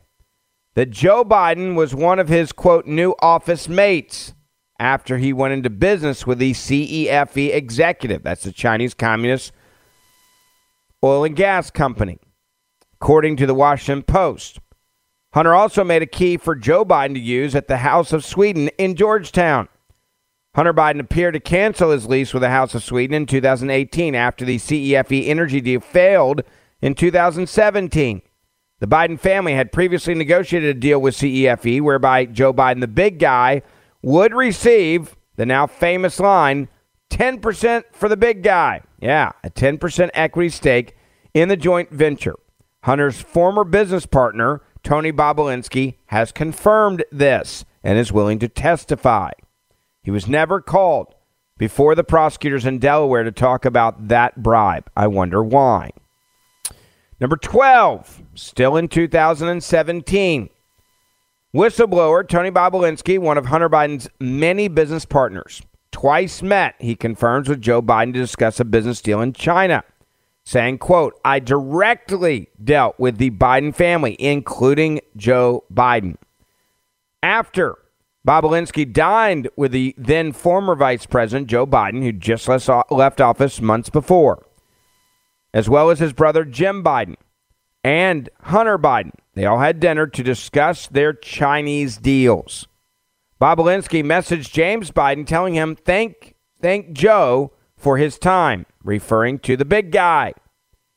that 0.75 0.91
Joe 0.91 1.25
Biden 1.25 1.75
was 1.75 1.95
one 1.95 2.19
of 2.19 2.27
his, 2.27 2.51
quote, 2.51 2.85
new 2.85 3.15
office 3.19 3.67
mates 3.67 4.33
after 4.77 5.17
he 5.17 5.33
went 5.33 5.53
into 5.53 5.69
business 5.71 6.27
with 6.27 6.37
the 6.37 6.51
CEFC 6.51 7.55
executive. 7.55 8.21
That's 8.21 8.43
the 8.43 8.51
Chinese 8.51 8.93
Communist 8.93 9.51
Oil 11.03 11.23
and 11.23 11.35
Gas 11.35 11.71
Company, 11.71 12.19
according 12.93 13.37
to 13.37 13.47
the 13.47 13.55
Washington 13.55 14.03
Post. 14.03 14.59
Hunter 15.33 15.55
also 15.55 15.83
made 15.83 16.01
a 16.03 16.07
key 16.07 16.37
for 16.37 16.55
Joe 16.55 16.85
Biden 16.85 17.15
to 17.15 17.19
use 17.19 17.55
at 17.55 17.67
the 17.67 17.77
House 17.77 18.13
of 18.13 18.23
Sweden 18.23 18.69
in 18.77 18.95
Georgetown. 18.95 19.69
Hunter 20.55 20.73
Biden 20.73 21.01
appeared 21.01 21.33
to 21.33 21.41
cancel 21.41 21.91
his 21.91 22.07
lease 22.07 22.33
with 22.33 22.41
the 22.41 22.49
House 22.49 22.73
of 22.73 22.83
Sweden 22.83 23.13
in 23.13 23.25
2018 23.25 24.15
after 24.15 24.45
the 24.45 24.55
CEFC 24.55 25.27
energy 25.27 25.59
deal 25.59 25.81
failed 25.81 26.43
in 26.81 26.95
2017. 26.95 28.21
The 28.79 28.87
Biden 28.87 29.19
family 29.19 29.53
had 29.53 29.73
previously 29.73 30.13
negotiated 30.13 30.77
a 30.77 30.79
deal 30.79 31.01
with 31.01 31.17
CEFC 31.17 31.81
whereby 31.81 32.23
Joe 32.23 32.53
Biden, 32.53 32.79
the 32.79 32.87
big 32.87 33.19
guy, 33.19 33.63
would 34.01 34.33
receive 34.33 35.17
the 35.35 35.45
now 35.45 35.67
famous 35.67 36.21
line 36.21 36.69
10% 37.09 37.83
for 37.91 38.07
the 38.07 38.15
big 38.15 38.41
guy. 38.41 38.81
Yeah, 39.01 39.33
a 39.43 39.49
10% 39.49 40.09
equity 40.13 40.49
stake 40.49 40.95
in 41.33 41.49
the 41.49 41.57
joint 41.57 41.89
venture. 41.91 42.35
Hunter's 42.83 43.19
former 43.19 43.65
business 43.65 44.05
partner, 44.05 44.61
Tony 44.83 45.11
Bobulinski, 45.11 45.95
has 46.07 46.31
confirmed 46.31 47.03
this 47.11 47.65
and 47.83 47.97
is 47.97 48.13
willing 48.13 48.39
to 48.39 48.47
testify. 48.47 49.31
He 50.05 50.11
was 50.11 50.27
never 50.27 50.61
called 50.61 51.15
before 51.57 51.95
the 51.95 52.03
prosecutors 52.03 52.63
in 52.63 52.77
Delaware 52.77 53.23
to 53.23 53.31
talk 53.31 53.65
about 53.65 54.07
that 54.09 54.43
bribe. 54.43 54.87
I 54.95 55.07
wonder 55.07 55.43
why. 55.43 55.91
Number 57.19 57.37
12, 57.37 58.21
still 58.35 58.77
in 58.77 58.87
2017. 58.87 60.49
Whistleblower 61.55 62.27
Tony 62.27 62.51
Bobulinski, 62.51 63.17
one 63.17 63.39
of 63.39 63.47
Hunter 63.47 63.69
Biden's 63.69 64.07
many 64.19 64.67
business 64.67 65.05
partners, 65.05 65.63
twice 65.91 66.43
met, 66.43 66.75
he 66.77 66.95
confirms, 66.95 67.49
with 67.49 67.61
Joe 67.61 67.81
Biden 67.81 68.13
to 68.13 68.19
discuss 68.19 68.59
a 68.59 68.65
business 68.65 69.01
deal 69.01 69.21
in 69.21 69.33
China, 69.33 69.83
saying, 70.43 70.77
quote, 70.77 71.19
I 71.25 71.39
directly 71.39 72.49
dealt 72.63 72.99
with 72.99 73.17
the 73.17 73.31
Biden 73.31 73.73
family, 73.73 74.15
including 74.19 74.99
Joe 75.15 75.63
Biden. 75.73 76.17
After 77.23 77.79
Bobulinski 78.25 78.91
dined 78.91 79.49
with 79.55 79.71
the 79.71 79.93
then 79.97 80.31
former 80.31 80.75
Vice 80.75 81.05
President 81.05 81.47
Joe 81.47 81.67
Biden, 81.67 82.01
who 82.01 82.11
just 82.11 82.47
left 82.47 83.21
office 83.21 83.61
months 83.61 83.89
before, 83.89 84.45
as 85.53 85.69
well 85.69 85.91
as 85.91 85.99
his 85.99 86.11
brother 86.11 86.43
Jim 86.43 86.83
Biden 86.83 87.15
and 87.83 88.29
Hunter 88.41 88.79
Biden. 88.79 89.11
They 89.35 89.45
all 89.45 89.59
had 89.59 89.79
dinner 89.79 90.07
to 90.07 90.23
discuss 90.23 90.87
their 90.87 91.13
Chinese 91.13 91.97
deals. 91.97 92.67
Bobulinski 93.39 94.03
messaged 94.03 94.51
James 94.51 94.89
Biden 94.89 95.27
telling 95.27 95.53
him, 95.53 95.75
thank, 95.75 96.33
thank 96.61 96.93
Joe 96.93 97.51
for 97.77 97.97
his 97.97 98.17
time, 98.17 98.65
referring 98.83 99.37
to 99.39 99.55
the 99.55 99.65
big 99.65 99.91
guy. 99.91 100.33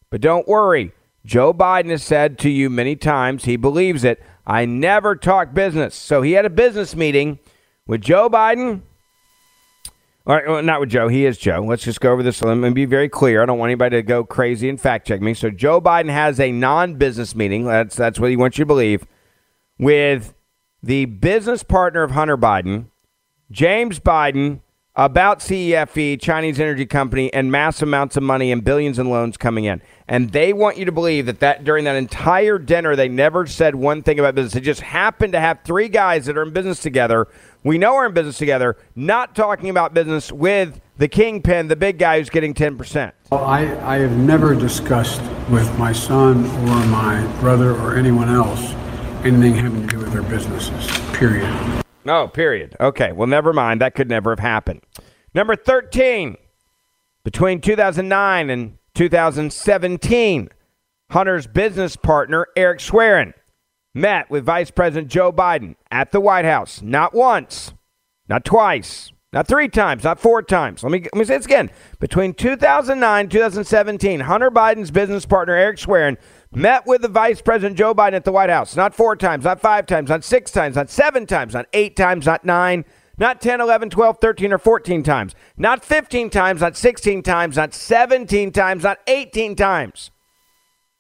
But 0.09 0.23
don't 0.23 0.49
worry, 0.49 0.93
Joe 1.27 1.53
Biden 1.53 1.91
has 1.91 2.03
said 2.03 2.39
to 2.39 2.49
you 2.49 2.71
many 2.71 2.97
times 2.97 3.45
he 3.45 3.57
believes 3.57 4.03
it. 4.03 4.23
I 4.49 4.65
never 4.65 5.15
talk 5.15 5.53
business. 5.53 5.95
So 5.95 6.23
he 6.23 6.33
had 6.33 6.47
a 6.47 6.51
business 6.51 6.97
meeting 6.97 7.39
with 7.87 8.01
Joe 8.01 8.31
Biden. 8.31 8.81
All 10.27 10.35
right, 10.35 10.49
well, 10.49 10.63
not 10.63 10.81
with 10.81 10.89
Joe. 10.89 11.09
He 11.09 11.27
is 11.27 11.37
Joe. 11.37 11.61
Let's 11.61 11.85
just 11.85 12.01
go 12.01 12.13
over 12.13 12.23
this. 12.23 12.43
Me 12.43 12.71
be 12.71 12.87
very 12.87 13.11
clear. 13.11 13.43
I 13.43 13.47
don't 13.47 13.59
want 13.59 13.69
anybody 13.71 13.97
to 13.97 14.03
go 14.03 14.25
crazy 14.25 14.71
and 14.71 14.81
fact 14.81 15.07
check 15.07 15.21
me. 15.21 15.35
So 15.35 15.51
Joe 15.51 15.81
Biden 15.81 16.11
has 16.11 16.41
a 16.41 16.51
non-business 16.51 17.35
meeting. 17.35 17.65
That's 17.65 17.95
that's 17.95 18.19
what 18.19 18.31
he 18.31 18.37
wants 18.37 18.59
you 18.59 18.63
to 18.63 18.67
believe 18.67 19.07
with 19.79 20.35
the 20.83 21.05
business 21.05 21.63
partner 21.63 22.03
of 22.03 22.13
Hunter 22.13 22.37
Biden, 22.37 22.87
James 23.51 24.01
Biden, 24.01 24.61
about 24.97 25.41
CEFC, 25.41 26.21
Chinese 26.21 26.59
energy 26.59 26.85
company, 26.85 27.33
and 27.33 27.53
mass 27.53 27.81
amounts 27.83 28.17
of 28.17 28.23
money 28.23 28.51
and 28.51 28.65
billions 28.65 28.99
in 28.99 29.09
loans 29.09 29.37
coming 29.37 29.65
in. 29.65 29.81
And 30.09 30.31
they 30.31 30.53
want 30.53 30.79
you 30.79 30.87
to 30.87 30.93
believe 30.93 31.27
that, 31.27 31.41
that 31.41 31.65
during 31.65 31.85
that 31.85 31.97
entire 31.97 32.59
dinner 32.59 32.97
they 32.97 33.09
never 33.09 33.47
said 33.47 33.75
one 33.75 34.03
thing 34.03 34.19
about 34.19 34.35
business. 34.35 34.55
They 34.55 34.61
just 34.61 34.81
happened 34.81 35.35
to 35.35 35.41
have 35.41 35.61
three 35.65 35.89
guys 35.89 36.27
that 36.27 36.37
are 36.37 36.43
in 36.43 36.53
business 36.53 36.81
together. 36.81 37.29
We 37.63 37.77
know 37.79 37.95
are 37.97 38.07
in 38.07 38.15
business 38.15 38.39
together, 38.39 38.77
not 38.97 39.37
talking 39.37 39.69
about 39.69 39.93
business 39.93 40.33
with 40.33 40.81
the 40.97 41.09
kingpin, 41.09 41.69
the 41.69 41.77
big 41.77 41.99
guy 41.99 42.19
who's 42.19 42.31
getting 42.31 42.55
10%. 42.55 43.13
I, 43.31 43.97
I 43.97 43.99
have 43.99 44.17
never 44.17 44.55
discussed 44.55 45.21
with 45.51 45.79
my 45.79 45.93
son 45.93 46.45
or 46.47 46.87
my 46.87 47.25
brother 47.41 47.73
or 47.77 47.97
anyone 47.97 48.29
else 48.29 48.75
anything 49.25 49.55
having 49.55 49.87
to 49.87 49.87
do 49.89 49.99
with 49.99 50.13
their 50.13 50.23
businesses, 50.23 50.87
period. 51.13 51.49
No, 52.05 52.23
oh, 52.23 52.29
period. 52.29 52.77
Okay, 52.81 53.13
well, 53.13 53.27
never 53.27 53.53
mind. 53.53 53.81
That 53.81 53.95
could 53.95 54.09
never 54.09 54.31
have 54.31 54.39
happened. 54.39 54.81
Number 55.35 55.57
13, 55.57 56.37
between 57.25 57.61
2009 57.61 58.51
and 58.51 58.78
2017, 58.99 60.49
Hunter's 61.13 61.47
business 61.47 61.95
partner, 61.95 62.49
Eric 62.57 62.81
Schwerin, 62.81 63.33
met 63.95 64.29
with 64.29 64.45
Vice 64.45 64.73
President 64.73 65.09
Joe 65.09 65.33
Biden 65.33 65.77
at 65.89 66.11
the 66.11 66.19
White 66.19 66.45
House. 66.45 66.83
Not 66.83 67.15
once, 67.15 67.75
not 68.29 68.45
twice, 68.45 69.13
not 69.33 69.47
three 69.47 69.69
times, 69.69 70.03
not 70.03 70.19
four 70.19 70.43
times. 70.43 70.83
Let 70.83 70.91
me, 70.91 71.03
let 71.03 71.15
me 71.15 71.25
say 71.25 71.37
this 71.37 71.47
again. 71.47 71.71
Between 72.01 72.35
2009 72.35 73.21
and 73.21 73.31
2017, 73.31 74.19
Hunter 74.19 74.51
Biden's 74.51 74.91
business 74.91 75.25
partner, 75.25 75.55
Eric 75.55 75.79
Schwerin, 75.79 76.17
met 76.53 76.85
with 76.85 77.03
the 77.03 77.09
Vice 77.09 77.41
President 77.41 77.79
Joe 77.79 77.95
Biden 77.95 78.15
at 78.15 78.25
the 78.25 78.33
White 78.33 78.51
House. 78.51 78.75
Not 78.75 78.97
four 78.97 79.15
times, 79.15 79.45
not 79.45 79.61
five 79.61 79.87
times, 79.87 80.11
not 80.11 80.25
six 80.25 80.51
times, 80.51 80.75
not 80.75 80.91
seven 80.91 81.25
times, 81.25 81.55
not 81.55 81.67
eight 81.73 81.95
times, 81.95 82.27
not 82.27 82.45
nine, 82.45 82.85
not 83.19 83.41
10, 83.41 83.61
11, 83.61 83.91
12, 83.91 84.19
13, 84.21 84.53
or 84.53 84.59
14 84.59 85.03
times. 85.03 85.35
Not 85.57 85.85
15 85.85 86.31
times, 86.31 86.61
not 86.61 86.77
16 86.77 87.23
times, 87.23 87.57
not 87.57 87.75
17 87.75 88.53
times, 88.53 88.85
not 88.85 88.99
18 89.07 89.57
times. 89.57 90.11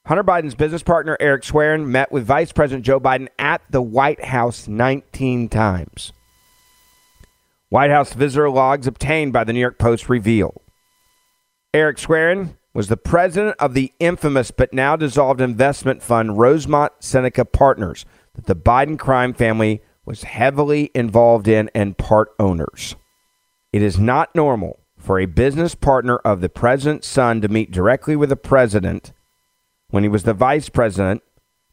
Hunter 0.06 0.24
Biden's 0.24 0.54
business 0.54 0.82
partner, 0.82 1.16
Eric 1.20 1.42
Schwerin, 1.44 1.86
met 1.86 2.10
with 2.10 2.24
Vice 2.24 2.50
President 2.50 2.84
Joe 2.84 2.98
Biden 2.98 3.28
at 3.38 3.60
the 3.68 3.82
White 3.82 4.24
House 4.24 4.66
19 4.66 5.48
times. 5.50 6.12
White 7.68 7.90
House 7.90 8.14
visitor 8.14 8.48
logs 8.48 8.86
obtained 8.86 9.34
by 9.34 9.44
the 9.44 9.52
New 9.52 9.60
York 9.60 9.78
Post 9.78 10.08
reveal. 10.08 10.62
Eric 11.74 11.98
Schwerin 11.98 12.56
was 12.72 12.88
the 12.88 12.96
president 12.96 13.56
of 13.58 13.74
the 13.74 13.92
infamous 14.00 14.50
but 14.50 14.72
now 14.72 14.96
dissolved 14.96 15.42
investment 15.42 16.02
fund 16.02 16.38
Rosemont 16.38 16.92
Seneca 17.00 17.44
Partners 17.44 18.06
that 18.32 18.46
the 18.46 18.56
Biden 18.56 18.98
crime 18.98 19.34
family 19.34 19.82
was 20.08 20.22
heavily 20.22 20.90
involved 20.94 21.46
in 21.46 21.68
and 21.74 21.98
part 21.98 22.30
owners. 22.38 22.96
It 23.74 23.82
is 23.82 23.98
not 23.98 24.34
normal 24.34 24.80
for 24.96 25.20
a 25.20 25.26
business 25.26 25.74
partner 25.74 26.16
of 26.24 26.40
the 26.40 26.48
president's 26.48 27.06
son 27.06 27.42
to 27.42 27.48
meet 27.48 27.70
directly 27.70 28.16
with 28.16 28.30
the 28.30 28.36
president 28.36 29.12
when 29.90 30.02
he 30.02 30.08
was 30.08 30.22
the 30.22 30.32
vice 30.32 30.70
president 30.70 31.22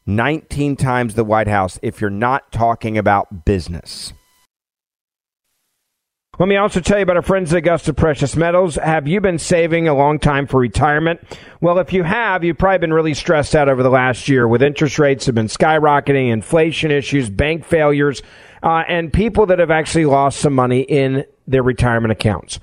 19 0.05 0.75
times 0.75 1.15
the 1.15 1.23
White 1.23 1.47
House 1.47 1.79
if 1.81 2.01
you're 2.01 2.09
not 2.09 2.51
talking 2.51 2.97
about 2.97 3.45
business. 3.45 4.11
Let 6.37 6.49
me 6.49 6.57
also 6.57 6.81
tell 6.81 6.97
you 6.97 7.03
about 7.03 7.15
our 7.15 7.21
friends 7.21 7.53
at 7.53 7.59
Augusta 7.59 7.93
Precious 7.93 8.35
Metals. 8.35 8.75
Have 8.75 9.07
you 9.07 9.21
been 9.21 9.39
saving 9.39 9.87
a 9.87 9.93
long 9.93 10.19
time 10.19 10.47
for 10.47 10.59
retirement? 10.59 11.21
Well, 11.61 11.79
if 11.79 11.93
you 11.93 12.03
have, 12.03 12.43
you've 12.43 12.57
probably 12.57 12.79
been 12.79 12.93
really 12.93 13.13
stressed 13.13 13.55
out 13.55 13.69
over 13.69 13.81
the 13.81 13.89
last 13.89 14.27
year 14.27 14.45
with 14.45 14.61
interest 14.61 14.99
rates 14.99 15.27
have 15.27 15.35
been 15.35 15.47
skyrocketing, 15.47 16.33
inflation 16.33 16.91
issues, 16.91 17.29
bank 17.29 17.63
failures, 17.63 18.21
uh, 18.61 18.83
and 18.85 19.13
people 19.13 19.45
that 19.45 19.59
have 19.59 19.71
actually 19.71 20.03
lost 20.07 20.39
some 20.39 20.51
money 20.51 20.81
in 20.81 21.23
their 21.47 21.63
retirement 21.63 22.11
accounts. 22.11 22.59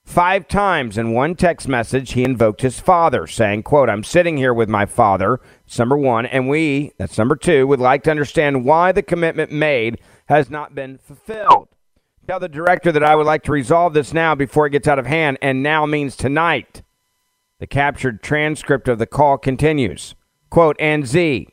Five 0.04 0.48
times 0.48 0.96
in 0.96 1.12
one 1.12 1.34
text 1.34 1.68
message, 1.68 2.12
he 2.12 2.24
invoked 2.24 2.62
his 2.62 2.80
father, 2.80 3.26
saying, 3.26 3.64
quote, 3.64 3.90
I'm 3.90 4.04
sitting 4.04 4.38
here 4.38 4.54
with 4.54 4.70
my 4.70 4.86
father, 4.86 5.38
number 5.78 5.98
one, 5.98 6.24
and 6.24 6.48
we, 6.48 6.92
that's 6.96 7.18
number 7.18 7.36
two, 7.36 7.66
would 7.66 7.80
like 7.80 8.04
to 8.04 8.10
understand 8.10 8.64
why 8.64 8.90
the 8.90 9.02
commitment 9.02 9.52
made 9.52 10.00
has 10.30 10.48
not 10.48 10.74
been 10.74 10.96
fulfilled. 10.96 11.68
Tell 12.26 12.40
the 12.40 12.48
director 12.48 12.90
that 12.90 13.04
I 13.04 13.16
would 13.16 13.26
like 13.26 13.42
to 13.42 13.52
resolve 13.52 13.92
this 13.92 14.14
now 14.14 14.34
before 14.34 14.66
it 14.66 14.70
gets 14.70 14.88
out 14.88 14.98
of 14.98 15.04
hand, 15.04 15.36
and 15.42 15.62
now 15.62 15.84
means 15.84 16.16
tonight. 16.16 16.82
The 17.58 17.66
captured 17.66 18.22
transcript 18.22 18.88
of 18.88 18.98
the 18.98 19.06
call 19.06 19.36
continues. 19.36 20.14
Quote, 20.48 20.76
and 20.80 21.06
Z, 21.06 21.48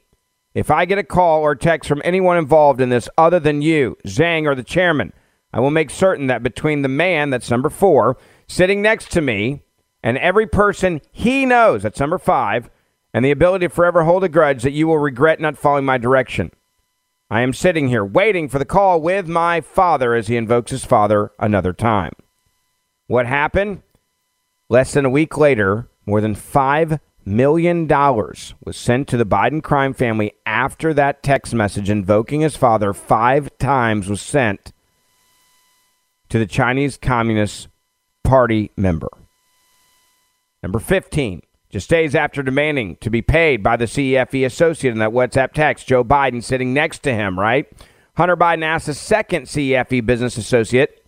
if 0.53 0.71
I 0.71 0.85
get 0.85 0.97
a 0.97 1.03
call 1.03 1.41
or 1.41 1.55
text 1.55 1.89
from 1.89 2.01
anyone 2.05 2.37
involved 2.37 2.79
in 2.79 2.87
this 2.87 3.09
other 3.17 3.37
than 3.37 3.61
you, 3.61 3.97
Zhang, 4.07 4.45
or 4.45 4.55
the 4.55 4.63
chairman, 4.63 5.11
I 5.51 5.59
will 5.59 5.71
make 5.71 5.89
certain 5.89 6.27
that 6.27 6.41
between 6.41 6.83
the 6.83 6.87
man, 6.87 7.31
that's 7.31 7.51
number 7.51 7.69
four, 7.69 8.15
sitting 8.47 8.81
next 8.81 9.11
to 9.11 9.21
me, 9.21 9.63
and 10.01 10.17
every 10.19 10.47
person 10.47 11.01
he 11.11 11.45
knows, 11.45 11.83
that's 11.83 11.99
number 11.99 12.17
five, 12.17 12.69
and 13.13 13.25
the 13.25 13.31
ability 13.31 13.67
to 13.67 13.73
forever 13.73 14.05
hold 14.05 14.23
a 14.23 14.29
grudge 14.29 14.63
that 14.63 14.71
you 14.71 14.87
will 14.87 14.99
regret 14.99 15.41
not 15.41 15.57
following 15.57 15.83
my 15.83 15.97
direction. 15.97 16.51
I 17.31 17.43
am 17.43 17.53
sitting 17.53 17.87
here 17.87 18.03
waiting 18.03 18.49
for 18.49 18.59
the 18.59 18.65
call 18.65 18.99
with 18.99 19.25
my 19.25 19.61
father 19.61 20.13
as 20.13 20.27
he 20.27 20.35
invokes 20.35 20.69
his 20.69 20.83
father 20.83 21.31
another 21.39 21.71
time. 21.71 22.11
What 23.07 23.25
happened? 23.25 23.83
Less 24.67 24.91
than 24.91 25.05
a 25.05 25.09
week 25.09 25.37
later, 25.37 25.87
more 26.05 26.19
than 26.19 26.35
$5 26.35 26.99
million 27.23 27.87
was 27.87 28.75
sent 28.75 29.07
to 29.07 29.15
the 29.15 29.25
Biden 29.25 29.63
crime 29.63 29.93
family 29.93 30.33
after 30.45 30.93
that 30.93 31.23
text 31.23 31.53
message 31.53 31.89
invoking 31.89 32.41
his 32.41 32.57
father 32.57 32.91
five 32.91 33.57
times 33.59 34.09
was 34.09 34.21
sent 34.21 34.73
to 36.27 36.37
the 36.37 36.45
Chinese 36.45 36.97
Communist 36.97 37.69
Party 38.25 38.71
member. 38.75 39.09
Number 40.61 40.79
15. 40.79 41.43
Just 41.71 41.89
days 41.89 42.15
after 42.15 42.43
demanding 42.43 42.97
to 42.97 43.09
be 43.09 43.21
paid 43.21 43.63
by 43.63 43.77
the 43.77 43.85
CEFC 43.85 44.45
associate 44.45 44.91
in 44.91 44.99
that 44.99 45.11
WhatsApp 45.11 45.53
text, 45.53 45.87
Joe 45.87 46.03
Biden 46.03 46.43
sitting 46.43 46.73
next 46.73 46.99
to 47.03 47.13
him, 47.13 47.39
right? 47.39 47.65
Hunter 48.17 48.35
Biden 48.35 48.61
asked 48.61 48.89
a 48.89 48.93
second 48.93 49.43
CEFC 49.43 50.05
business 50.05 50.35
associate, 50.35 51.01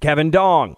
Kevin 0.00 0.30
Dong, 0.30 0.76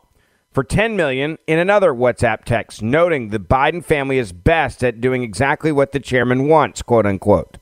for 0.51 0.65
10 0.65 0.97
million 0.97 1.39
in 1.47 1.61
another 1.61 1.93
WhatsApp 1.93 2.45
text, 2.45 2.83
noting 2.83 3.29
the 3.29 3.39
Biden 3.39 3.85
family 3.85 4.19
is 4.19 4.33
best 4.33 4.83
at 4.83 5.01
doing 5.01 5.23
exactly 5.23 5.71
what 5.71 5.93
the 5.93 6.01
chairman 6.01 6.49
wants, 6.49 6.83
quote 6.83 7.07
unquote. 7.07 7.59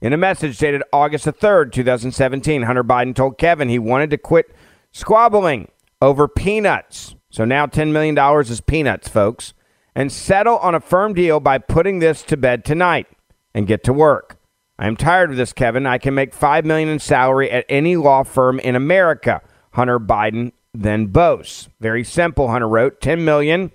In 0.00 0.14
a 0.14 0.16
message 0.16 0.56
dated 0.56 0.82
August 0.94 1.26
the 1.26 1.32
3rd, 1.32 1.72
2017, 1.72 2.62
Hunter 2.62 2.84
Biden 2.84 3.14
told 3.14 3.36
Kevin 3.36 3.68
he 3.68 3.78
wanted 3.78 4.08
to 4.10 4.18
quit 4.18 4.54
squabbling 4.92 5.70
over 6.00 6.26
peanuts. 6.26 7.16
So 7.28 7.44
now 7.44 7.66
$10 7.66 7.92
million 7.92 8.16
is 8.40 8.62
peanuts, 8.62 9.08
folks 9.08 9.52
and 9.94 10.10
settle 10.12 10.58
on 10.58 10.74
a 10.74 10.80
firm 10.80 11.14
deal 11.14 11.40
by 11.40 11.58
putting 11.58 11.98
this 11.98 12.22
to 12.22 12.36
bed 12.36 12.64
tonight 12.64 13.06
and 13.54 13.66
get 13.66 13.84
to 13.84 13.92
work. 13.92 14.38
I 14.78 14.86
am 14.86 14.96
tired 14.96 15.30
of 15.30 15.36
this, 15.36 15.52
Kevin. 15.52 15.86
I 15.86 15.98
can 15.98 16.14
make 16.14 16.32
five 16.32 16.64
million 16.64 16.88
in 16.88 16.98
salary 16.98 17.50
at 17.50 17.66
any 17.68 17.96
law 17.96 18.22
firm 18.22 18.58
in 18.60 18.74
America. 18.74 19.42
Hunter 19.72 20.00
Biden 20.00 20.52
then 20.72 21.06
boasts. 21.06 21.68
Very 21.80 22.04
simple, 22.04 22.48
Hunter 22.48 22.68
wrote. 22.68 23.00
Ten 23.00 23.24
million 23.24 23.72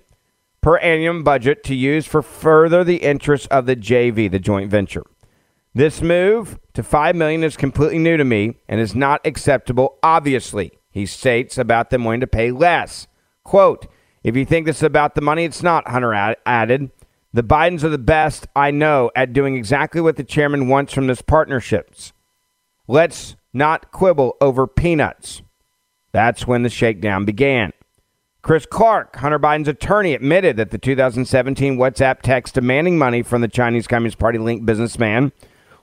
per 0.60 0.78
annum 0.78 1.22
budget 1.22 1.62
to 1.62 1.74
use 1.76 2.06
for 2.06 2.22
further 2.22 2.82
the 2.82 2.96
interests 2.96 3.46
of 3.48 3.66
the 3.66 3.76
JV, 3.76 4.28
the 4.28 4.40
joint 4.40 4.68
venture. 4.68 5.04
This 5.74 6.02
move 6.02 6.58
to 6.74 6.82
5 6.82 7.14
million 7.14 7.44
is 7.44 7.56
completely 7.56 7.98
new 7.98 8.16
to 8.16 8.24
me 8.24 8.56
and 8.66 8.80
is 8.80 8.94
not 8.94 9.24
acceptable 9.24 9.98
obviously. 10.02 10.72
He 10.90 11.06
states 11.06 11.58
about 11.58 11.90
them 11.90 12.02
wanting 12.02 12.22
to 12.22 12.26
pay 12.26 12.50
less. 12.50 13.06
Quote, 13.44 13.86
if 14.26 14.34
you 14.34 14.44
think 14.44 14.66
this 14.66 14.78
is 14.78 14.82
about 14.82 15.14
the 15.14 15.20
money, 15.20 15.44
it's 15.44 15.62
not, 15.62 15.86
Hunter 15.86 16.12
added. 16.44 16.90
The 17.32 17.44
Bidens 17.44 17.84
are 17.84 17.88
the 17.88 17.96
best 17.96 18.48
I 18.56 18.72
know 18.72 19.08
at 19.14 19.32
doing 19.32 19.54
exactly 19.54 20.00
what 20.00 20.16
the 20.16 20.24
chairman 20.24 20.66
wants 20.66 20.92
from 20.92 21.06
this 21.06 21.22
partnerships. 21.22 22.12
Let's 22.88 23.36
not 23.52 23.92
quibble 23.92 24.36
over 24.40 24.66
peanuts. 24.66 25.42
That's 26.10 26.44
when 26.44 26.64
the 26.64 26.68
shakedown 26.68 27.24
began. 27.24 27.72
Chris 28.42 28.66
Clark, 28.66 29.14
Hunter 29.14 29.38
Biden's 29.38 29.68
attorney, 29.68 30.12
admitted 30.12 30.56
that 30.56 30.72
the 30.72 30.78
2017 30.78 31.76
WhatsApp 31.76 32.20
text 32.22 32.54
demanding 32.54 32.98
money 32.98 33.22
from 33.22 33.42
the 33.42 33.48
Chinese 33.48 33.86
Communist 33.86 34.18
Party 34.18 34.38
linked 34.38 34.66
businessman 34.66 35.30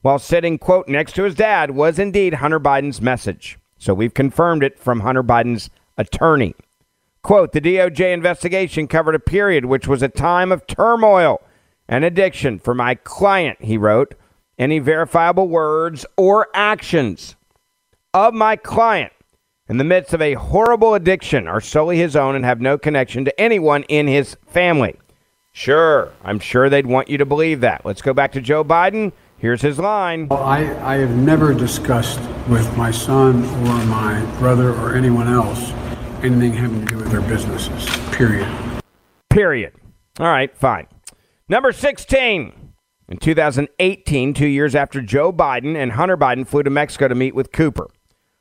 while 0.01 0.19
sitting, 0.19 0.57
quote, 0.57 0.89
next 0.89 1.15
to 1.15 1.23
his 1.23 1.35
dad 1.35 1.71
was 1.71 1.97
indeed 1.97 2.33
Hunter 2.33 2.59
Biden's 2.59 3.01
message. 3.01 3.57
So 3.77 3.93
we've 3.93 4.13
confirmed 4.13 4.63
it 4.63 4.77
from 4.77 4.99
Hunter 4.99 5.23
Biden's 5.23 5.69
attorney. 5.97 6.55
Quote, 7.23 7.53
the 7.53 7.61
DOJ 7.61 8.13
investigation 8.13 8.85
covered 8.85 9.15
a 9.15 9.19
period 9.19 9.63
which 9.63 9.87
was 9.87 10.03
a 10.03 10.09
time 10.09 10.51
of 10.51 10.67
turmoil 10.67 11.41
and 11.87 12.03
addiction 12.03 12.59
for 12.59 12.73
my 12.73 12.95
client, 12.95 13.57
he 13.61 13.77
wrote. 13.77 14.13
Any 14.59 14.79
verifiable 14.79 15.47
words 15.47 16.05
or 16.17 16.49
actions 16.53 17.37
of 18.13 18.33
my 18.33 18.57
client 18.57 19.13
in 19.69 19.77
the 19.77 19.85
midst 19.85 20.13
of 20.13 20.21
a 20.21 20.33
horrible 20.33 20.93
addiction 20.95 21.47
are 21.47 21.61
solely 21.61 21.97
his 21.97 22.17
own 22.17 22.35
and 22.35 22.43
have 22.43 22.59
no 22.59 22.77
connection 22.77 23.23
to 23.23 23.41
anyone 23.41 23.83
in 23.83 24.07
his 24.07 24.35
family. 24.45 24.99
Sure, 25.53 26.11
I'm 26.23 26.39
sure 26.39 26.69
they'd 26.69 26.85
want 26.85 27.09
you 27.09 27.17
to 27.17 27.25
believe 27.25 27.61
that. 27.61 27.85
Let's 27.85 28.01
go 28.01 28.13
back 28.13 28.33
to 28.33 28.41
Joe 28.41 28.65
Biden. 28.65 29.13
Here's 29.37 29.61
his 29.61 29.79
line. 29.79 30.27
Well, 30.27 30.43
I, 30.43 30.63
I 30.81 30.97
have 30.97 31.15
never 31.15 31.53
discussed 31.53 32.19
with 32.49 32.75
my 32.75 32.91
son 32.91 33.45
or 33.45 33.85
my 33.85 34.25
brother 34.39 34.73
or 34.73 34.95
anyone 34.95 35.27
else 35.27 35.71
anything 36.23 36.53
having 36.53 36.85
to 36.85 36.85
do 36.85 36.97
with 36.97 37.11
their 37.11 37.21
businesses, 37.21 37.85
period. 38.11 38.47
Period. 39.29 39.73
All 40.19 40.27
right, 40.27 40.55
fine. 40.55 40.87
Number 41.49 41.71
16. 41.71 42.73
In 43.09 43.17
2018, 43.17 44.33
two 44.33 44.47
years 44.47 44.75
after 44.75 45.01
Joe 45.01 45.33
Biden 45.33 45.75
and 45.75 45.91
Hunter 45.93 46.15
Biden 46.15 46.47
flew 46.47 46.63
to 46.63 46.69
Mexico 46.69 47.07
to 47.07 47.15
meet 47.15 47.35
with 47.35 47.51
Cooper. 47.51 47.89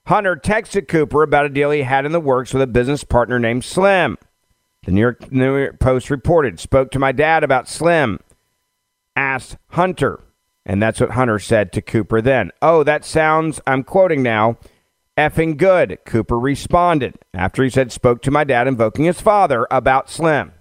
Hunter 0.06 0.36
texted 0.36 0.88
Cooper 0.88 1.22
about 1.22 1.46
a 1.46 1.48
deal 1.48 1.70
he 1.70 1.82
had 1.82 2.06
in 2.06 2.12
the 2.12 2.20
works 2.20 2.52
with 2.52 2.62
a 2.62 2.66
business 2.66 3.04
partner 3.04 3.38
named 3.38 3.64
Slim. 3.64 4.18
The 4.84 4.92
New 4.92 5.00
York, 5.00 5.30
New 5.30 5.56
York 5.56 5.78
Post 5.78 6.10
reported, 6.10 6.58
spoke 6.58 6.90
to 6.92 6.98
my 6.98 7.12
dad 7.12 7.44
about 7.44 7.68
Slim, 7.68 8.18
asked 9.14 9.56
Hunter, 9.68 10.20
and 10.66 10.82
that's 10.82 11.00
what 11.00 11.10
Hunter 11.10 11.38
said 11.38 11.72
to 11.72 11.82
Cooper 11.82 12.20
then. 12.20 12.50
Oh, 12.60 12.82
that 12.82 13.04
sounds, 13.04 13.60
I'm 13.66 13.84
quoting 13.84 14.22
now, 14.22 14.58
effing 15.16 15.56
good, 15.56 15.98
Cooper 16.04 16.38
responded 16.38 17.16
after 17.34 17.62
he 17.62 17.70
said, 17.70 17.92
spoke 17.92 18.22
to 18.22 18.30
my 18.30 18.44
dad 18.44 18.66
invoking 18.66 19.04
his 19.04 19.20
father 19.20 19.66
about 19.70 20.10
Slim. 20.10 20.52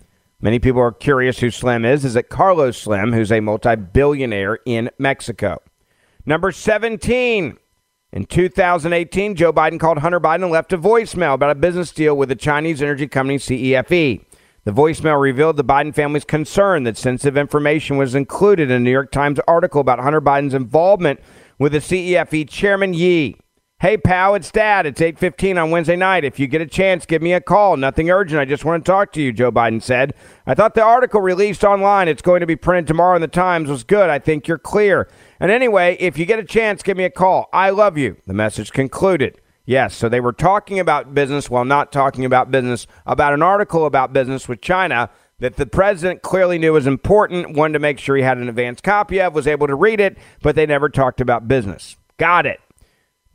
Many 0.42 0.60
people 0.60 0.82
are 0.82 0.92
curious 0.92 1.40
who 1.40 1.52
Slim 1.52 1.86
is. 1.86 2.04
Is 2.04 2.16
it 2.16 2.30
Carlos 2.30 2.78
Slim, 2.78 3.14
who's 3.14 3.32
a 3.32 3.40
multi 3.40 3.76
billionaire 3.76 4.60
in 4.66 4.90
Mexico? 4.98 5.62
Number 6.26 6.52
17. 6.52 7.58
In 8.14 8.26
2018, 8.26 9.36
Joe 9.36 9.54
Biden 9.54 9.80
called 9.80 10.00
Hunter 10.00 10.20
Biden 10.20 10.44
and 10.44 10.52
left 10.52 10.74
a 10.74 10.78
voicemail 10.78 11.34
about 11.34 11.52
a 11.52 11.56
business 11.56 11.92
deal 11.92 12.18
with 12.18 12.28
the 12.28 12.36
Chinese 12.36 12.82
energy 12.82 13.08
company 13.08 13.38
CEFC. 13.38 14.26
The 14.64 14.72
voicemail 14.72 15.20
revealed 15.20 15.58
the 15.58 15.64
Biden 15.64 15.96
family's 15.96 16.26
concern 16.26 16.84
that 16.84 16.98
sensitive 16.98 17.38
information 17.38 17.98
was 17.98 18.14
included 18.14 18.70
in 18.70 18.76
a 18.76 18.80
New 18.80 18.92
York 18.92 19.12
Times 19.12 19.40
article 19.48 19.80
about 19.80 20.00
Hunter 20.00 20.22
Biden's 20.22 20.54
involvement 20.54 21.20
with 21.58 21.72
the 21.72 21.80
CEFC 21.80 22.50
chairman 22.50 22.94
Yi. 22.94 23.41
Hey 23.82 23.98
pal, 23.98 24.36
it's 24.36 24.52
Dad. 24.52 24.86
It's 24.86 25.02
8:15 25.02 25.58
on 25.58 25.72
Wednesday 25.72 25.96
night. 25.96 26.24
If 26.24 26.38
you 26.38 26.46
get 26.46 26.62
a 26.62 26.68
chance, 26.68 27.08
give 27.08 27.20
me 27.20 27.34
a 27.34 27.42
call. 27.42 27.78
Nothing 27.78 28.12
urgent. 28.12 28.40
I 28.40 28.46
just 28.46 28.64
want 28.64 28.86
to 28.86 28.92
talk 28.92 29.12
to 29.14 29.22
you, 29.24 29.34
Joe 29.34 29.52
Biden 29.52 29.82
said. 29.82 30.14
I 30.46 30.54
thought 30.54 30.76
the 30.76 30.84
article 30.84 31.20
released 31.20 31.64
online, 31.64 32.08
it's 32.08 32.22
going 32.22 32.42
to 32.42 32.46
be 32.46 32.56
printed 32.56 32.86
tomorrow 32.86 33.16
in 33.16 33.24
the 33.24 33.28
Times 33.28 33.70
was 33.70 33.84
good. 33.84 34.08
I 34.08 34.20
think 34.20 34.48
you're 34.48 34.60
clear. 34.60 35.10
And 35.40 35.50
anyway, 35.50 35.98
if 36.00 36.16
you 36.16 36.28
get 36.28 36.38
a 36.38 36.44
chance, 36.44 36.84
give 36.84 36.96
me 36.96 37.06
a 37.06 37.10
call. 37.10 37.50
I 37.52 37.72
love 37.72 37.98
you. 37.98 38.18
The 38.28 38.36
message 38.36 38.72
concluded. 38.72 39.42
Yes, 39.66 39.96
so 39.96 40.08
they 40.08 40.22
were 40.22 40.32
talking 40.32 40.80
about 40.80 41.16
business 41.16 41.50
while 41.50 41.66
not 41.66 41.92
talking 41.92 42.24
about 42.24 42.52
business, 42.52 42.86
about 43.08 43.34
an 43.34 43.42
article 43.42 43.88
about 43.88 44.14
business 44.14 44.48
with 44.48 44.62
China 44.62 45.10
that 45.40 45.56
the 45.56 45.66
president 45.66 46.22
clearly 46.22 46.60
knew 46.60 46.74
was 46.74 46.86
important, 46.86 47.58
wanted 47.58 47.74
to 47.74 47.80
make 47.80 47.98
sure 47.98 48.16
he 48.16 48.22
had 48.22 48.38
an 48.38 48.48
advance 48.48 48.80
copy 48.80 49.20
of, 49.20 49.34
was 49.34 49.48
able 49.48 49.66
to 49.66 49.74
read 49.74 50.00
it, 50.00 50.20
but 50.44 50.56
they 50.56 50.68
never 50.68 50.88
talked 50.88 51.20
about 51.20 51.48
business. 51.48 51.98
Got 52.20 52.46
it. 52.46 52.60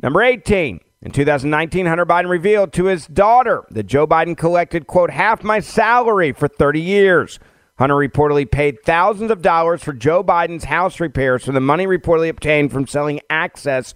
Number 0.03 0.22
18. 0.22 0.80
In 1.03 1.11
2019, 1.12 1.86
Hunter 1.86 2.07
Biden 2.07 2.28
revealed 2.28 2.72
to 2.72 2.86
his 2.86 3.07
daughter 3.07 3.64
that 3.70 3.84
Joe 3.84 4.07
Biden 4.07 4.36
collected, 4.36 4.86
quote, 4.86 5.11
half 5.11 5.44
my 5.44 5.61
salary 5.61 6.32
for 6.32 6.49
30 6.49 6.80
years. 6.80 7.38
Hunter 7.78 7.94
reportedly 7.94 8.51
paid 8.51 8.82
thousands 8.82 9.30
of 9.30 9.42
dollars 9.42 9.82
for 9.82 9.92
Joe 9.92 10.24
Biden's 10.24 10.64
house 10.64 10.99
repairs 10.99 11.44
for 11.44 11.53
the 11.53 11.61
money 11.61 11.86
reportedly 11.86 12.30
obtained 12.30 12.72
from 12.72 12.86
selling 12.86 13.20
access 13.28 13.94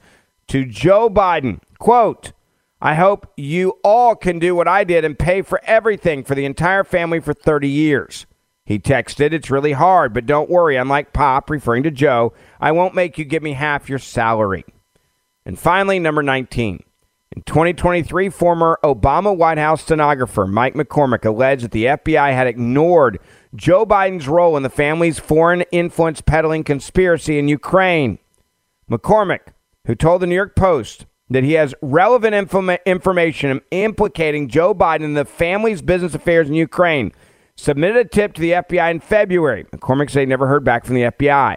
to 0.48 0.66
Joe 0.66 1.08
Biden. 1.08 1.60
Quote, 1.78 2.32
I 2.82 2.94
hope 2.94 3.32
you 3.36 3.78
all 3.82 4.14
can 4.14 4.38
do 4.38 4.54
what 4.54 4.68
I 4.68 4.84
did 4.84 5.04
and 5.04 5.18
pay 5.18 5.42
for 5.42 5.60
everything 5.64 6.24
for 6.24 6.34
the 6.34 6.44
entire 6.44 6.84
family 6.84 7.20
for 7.20 7.34
30 7.34 7.68
years. 7.68 8.26
He 8.64 8.78
texted, 8.78 9.32
It's 9.32 9.50
really 9.50 9.72
hard, 9.72 10.12
but 10.14 10.26
don't 10.26 10.50
worry. 10.50 10.76
Unlike 10.76 11.12
Pop, 11.12 11.50
referring 11.50 11.82
to 11.82 11.90
Joe, 11.90 12.32
I 12.60 12.72
won't 12.72 12.94
make 12.94 13.18
you 13.18 13.24
give 13.24 13.42
me 13.42 13.54
half 13.54 13.88
your 13.88 13.98
salary. 13.98 14.64
And 15.44 15.58
finally, 15.58 15.98
number 15.98 16.22
19. 16.22 16.82
In 17.36 17.42
2023, 17.42 18.28
former 18.28 18.78
Obama 18.82 19.36
White 19.36 19.58
House 19.58 19.82
stenographer 19.82 20.46
Mike 20.46 20.74
McCormick 20.74 21.24
alleged 21.24 21.62
that 21.62 21.70
the 21.70 21.84
FBI 21.84 22.32
had 22.32 22.48
ignored 22.48 23.20
Joe 23.54 23.86
Biden's 23.86 24.26
role 24.26 24.56
in 24.56 24.64
the 24.64 24.68
family's 24.68 25.20
foreign 25.20 25.62
influence 25.70 26.20
peddling 26.20 26.64
conspiracy 26.64 27.38
in 27.38 27.46
Ukraine. 27.46 28.18
McCormick, 28.90 29.52
who 29.86 29.94
told 29.94 30.22
the 30.22 30.26
New 30.26 30.34
York 30.34 30.56
Post 30.56 31.06
that 31.28 31.44
he 31.44 31.52
has 31.52 31.72
relevant 31.80 32.34
informa- 32.34 32.84
information 32.84 33.60
implicating 33.70 34.48
Joe 34.48 34.74
Biden 34.74 35.02
in 35.02 35.14
the 35.14 35.24
family's 35.24 35.82
business 35.82 36.14
affairs 36.16 36.48
in 36.48 36.54
Ukraine, 36.54 37.12
submitted 37.56 37.96
a 37.96 38.04
tip 38.04 38.34
to 38.34 38.40
the 38.40 38.52
FBI 38.52 38.90
in 38.90 38.98
February. 38.98 39.64
McCormick 39.64 40.10
said 40.10 40.20
he 40.20 40.26
never 40.26 40.48
heard 40.48 40.64
back 40.64 40.84
from 40.84 40.96
the 40.96 41.02
FBI. 41.02 41.56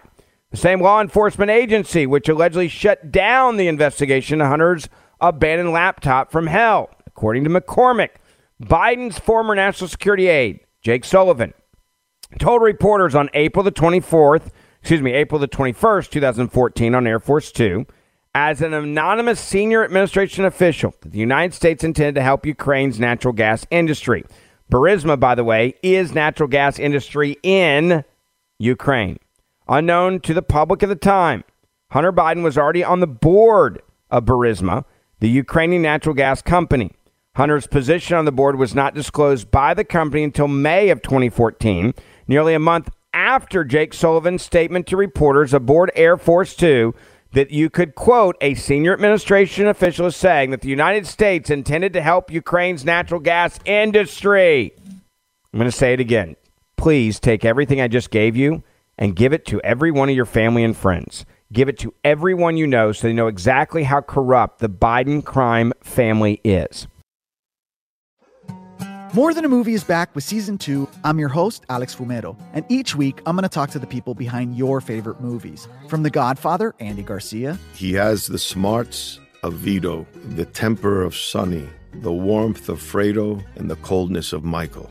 The 0.54 0.60
same 0.60 0.80
law 0.80 1.00
enforcement 1.00 1.50
agency, 1.50 2.06
which 2.06 2.28
allegedly 2.28 2.68
shut 2.68 3.10
down 3.10 3.56
the 3.56 3.66
investigation 3.66 4.40
of 4.40 4.46
Hunter's 4.46 4.88
abandoned 5.20 5.72
laptop 5.72 6.30
from 6.30 6.46
hell. 6.46 6.90
According 7.08 7.42
to 7.42 7.50
McCormick, 7.50 8.10
Biden's 8.62 9.18
former 9.18 9.56
national 9.56 9.88
security 9.88 10.28
aide, 10.28 10.60
Jake 10.80 11.04
Sullivan, 11.04 11.54
told 12.38 12.62
reporters 12.62 13.16
on 13.16 13.30
April 13.34 13.64
the 13.64 13.72
24th, 13.72 14.52
excuse 14.80 15.02
me, 15.02 15.10
April 15.10 15.40
the 15.40 15.48
21st, 15.48 16.10
2014, 16.10 16.94
on 16.94 17.04
Air 17.04 17.18
Force 17.18 17.50
Two, 17.50 17.84
as 18.32 18.62
an 18.62 18.74
anonymous 18.74 19.40
senior 19.40 19.84
administration 19.84 20.44
official 20.44 20.94
the 21.04 21.18
United 21.18 21.52
States 21.52 21.82
intended 21.82 22.14
to 22.14 22.22
help 22.22 22.46
Ukraine's 22.46 23.00
natural 23.00 23.34
gas 23.34 23.66
industry. 23.72 24.24
Burisma, 24.70 25.18
by 25.18 25.34
the 25.34 25.42
way, 25.42 25.74
is 25.82 26.14
natural 26.14 26.48
gas 26.48 26.78
industry 26.78 27.38
in 27.42 28.04
Ukraine. 28.60 29.18
Unknown 29.68 30.20
to 30.20 30.34
the 30.34 30.42
public 30.42 30.82
at 30.82 30.90
the 30.90 30.96
time, 30.96 31.42
Hunter 31.90 32.12
Biden 32.12 32.42
was 32.42 32.58
already 32.58 32.84
on 32.84 33.00
the 33.00 33.06
board 33.06 33.80
of 34.10 34.26
Burisma, 34.26 34.84
the 35.20 35.28
Ukrainian 35.28 35.80
natural 35.80 36.14
gas 36.14 36.42
company. 36.42 36.90
Hunter's 37.36 37.66
position 37.66 38.16
on 38.16 38.26
the 38.26 38.32
board 38.32 38.56
was 38.56 38.74
not 38.74 38.94
disclosed 38.94 39.50
by 39.50 39.72
the 39.72 39.84
company 39.84 40.22
until 40.22 40.48
May 40.48 40.90
of 40.90 41.02
2014, 41.02 41.94
nearly 42.28 42.54
a 42.54 42.58
month 42.58 42.90
after 43.14 43.64
Jake 43.64 43.94
Sullivan's 43.94 44.42
statement 44.42 44.86
to 44.88 44.96
reporters 44.96 45.54
aboard 45.54 45.90
Air 45.94 46.16
Force 46.18 46.54
Two 46.54 46.94
that 47.32 47.50
you 47.50 47.70
could 47.70 47.94
quote 47.94 48.36
a 48.40 48.54
senior 48.54 48.92
administration 48.92 49.66
official 49.66 50.06
as 50.06 50.14
saying 50.14 50.50
that 50.50 50.60
the 50.60 50.68
United 50.68 51.06
States 51.06 51.50
intended 51.50 51.92
to 51.94 52.02
help 52.02 52.30
Ukraine's 52.30 52.84
natural 52.84 53.18
gas 53.18 53.58
industry. 53.64 54.72
I'm 55.52 55.58
going 55.58 55.70
to 55.70 55.76
say 55.76 55.94
it 55.94 56.00
again. 56.00 56.36
Please 56.76 57.18
take 57.18 57.44
everything 57.44 57.80
I 57.80 57.88
just 57.88 58.10
gave 58.10 58.36
you 58.36 58.62
and 58.98 59.16
give 59.16 59.32
it 59.32 59.44
to 59.46 59.60
every 59.62 59.90
one 59.90 60.08
of 60.08 60.16
your 60.16 60.26
family 60.26 60.64
and 60.64 60.76
friends. 60.76 61.24
Give 61.52 61.68
it 61.68 61.78
to 61.80 61.94
everyone 62.02 62.56
you 62.56 62.66
know 62.66 62.92
so 62.92 63.06
they 63.06 63.12
know 63.12 63.28
exactly 63.28 63.84
how 63.84 64.00
corrupt 64.00 64.58
the 64.58 64.68
Biden 64.68 65.24
crime 65.24 65.72
family 65.82 66.40
is. 66.44 66.86
More 69.14 69.32
Than 69.32 69.44
a 69.44 69.48
Movie 69.48 69.74
is 69.74 69.84
back 69.84 70.12
with 70.16 70.24
season 70.24 70.58
two. 70.58 70.88
I'm 71.04 71.20
your 71.20 71.28
host, 71.28 71.64
Alex 71.68 71.94
Fumero, 71.94 72.36
and 72.52 72.64
each 72.68 72.96
week 72.96 73.20
I'm 73.26 73.36
going 73.36 73.44
to 73.44 73.48
talk 73.48 73.70
to 73.70 73.78
the 73.78 73.86
people 73.86 74.12
behind 74.12 74.56
your 74.56 74.80
favorite 74.80 75.20
movies. 75.20 75.68
From 75.88 76.02
The 76.02 76.10
Godfather, 76.10 76.74
Andy 76.80 77.04
Garcia. 77.04 77.56
He 77.74 77.92
has 77.92 78.26
the 78.26 78.40
smarts 78.40 79.20
of 79.44 79.54
Vito, 79.54 80.04
the 80.30 80.46
temper 80.46 81.02
of 81.02 81.14
Sonny, 81.14 81.68
the 81.92 82.12
warmth 82.12 82.68
of 82.68 82.80
Fredo, 82.80 83.40
and 83.54 83.70
the 83.70 83.76
coldness 83.76 84.32
of 84.32 84.42
Michael. 84.42 84.90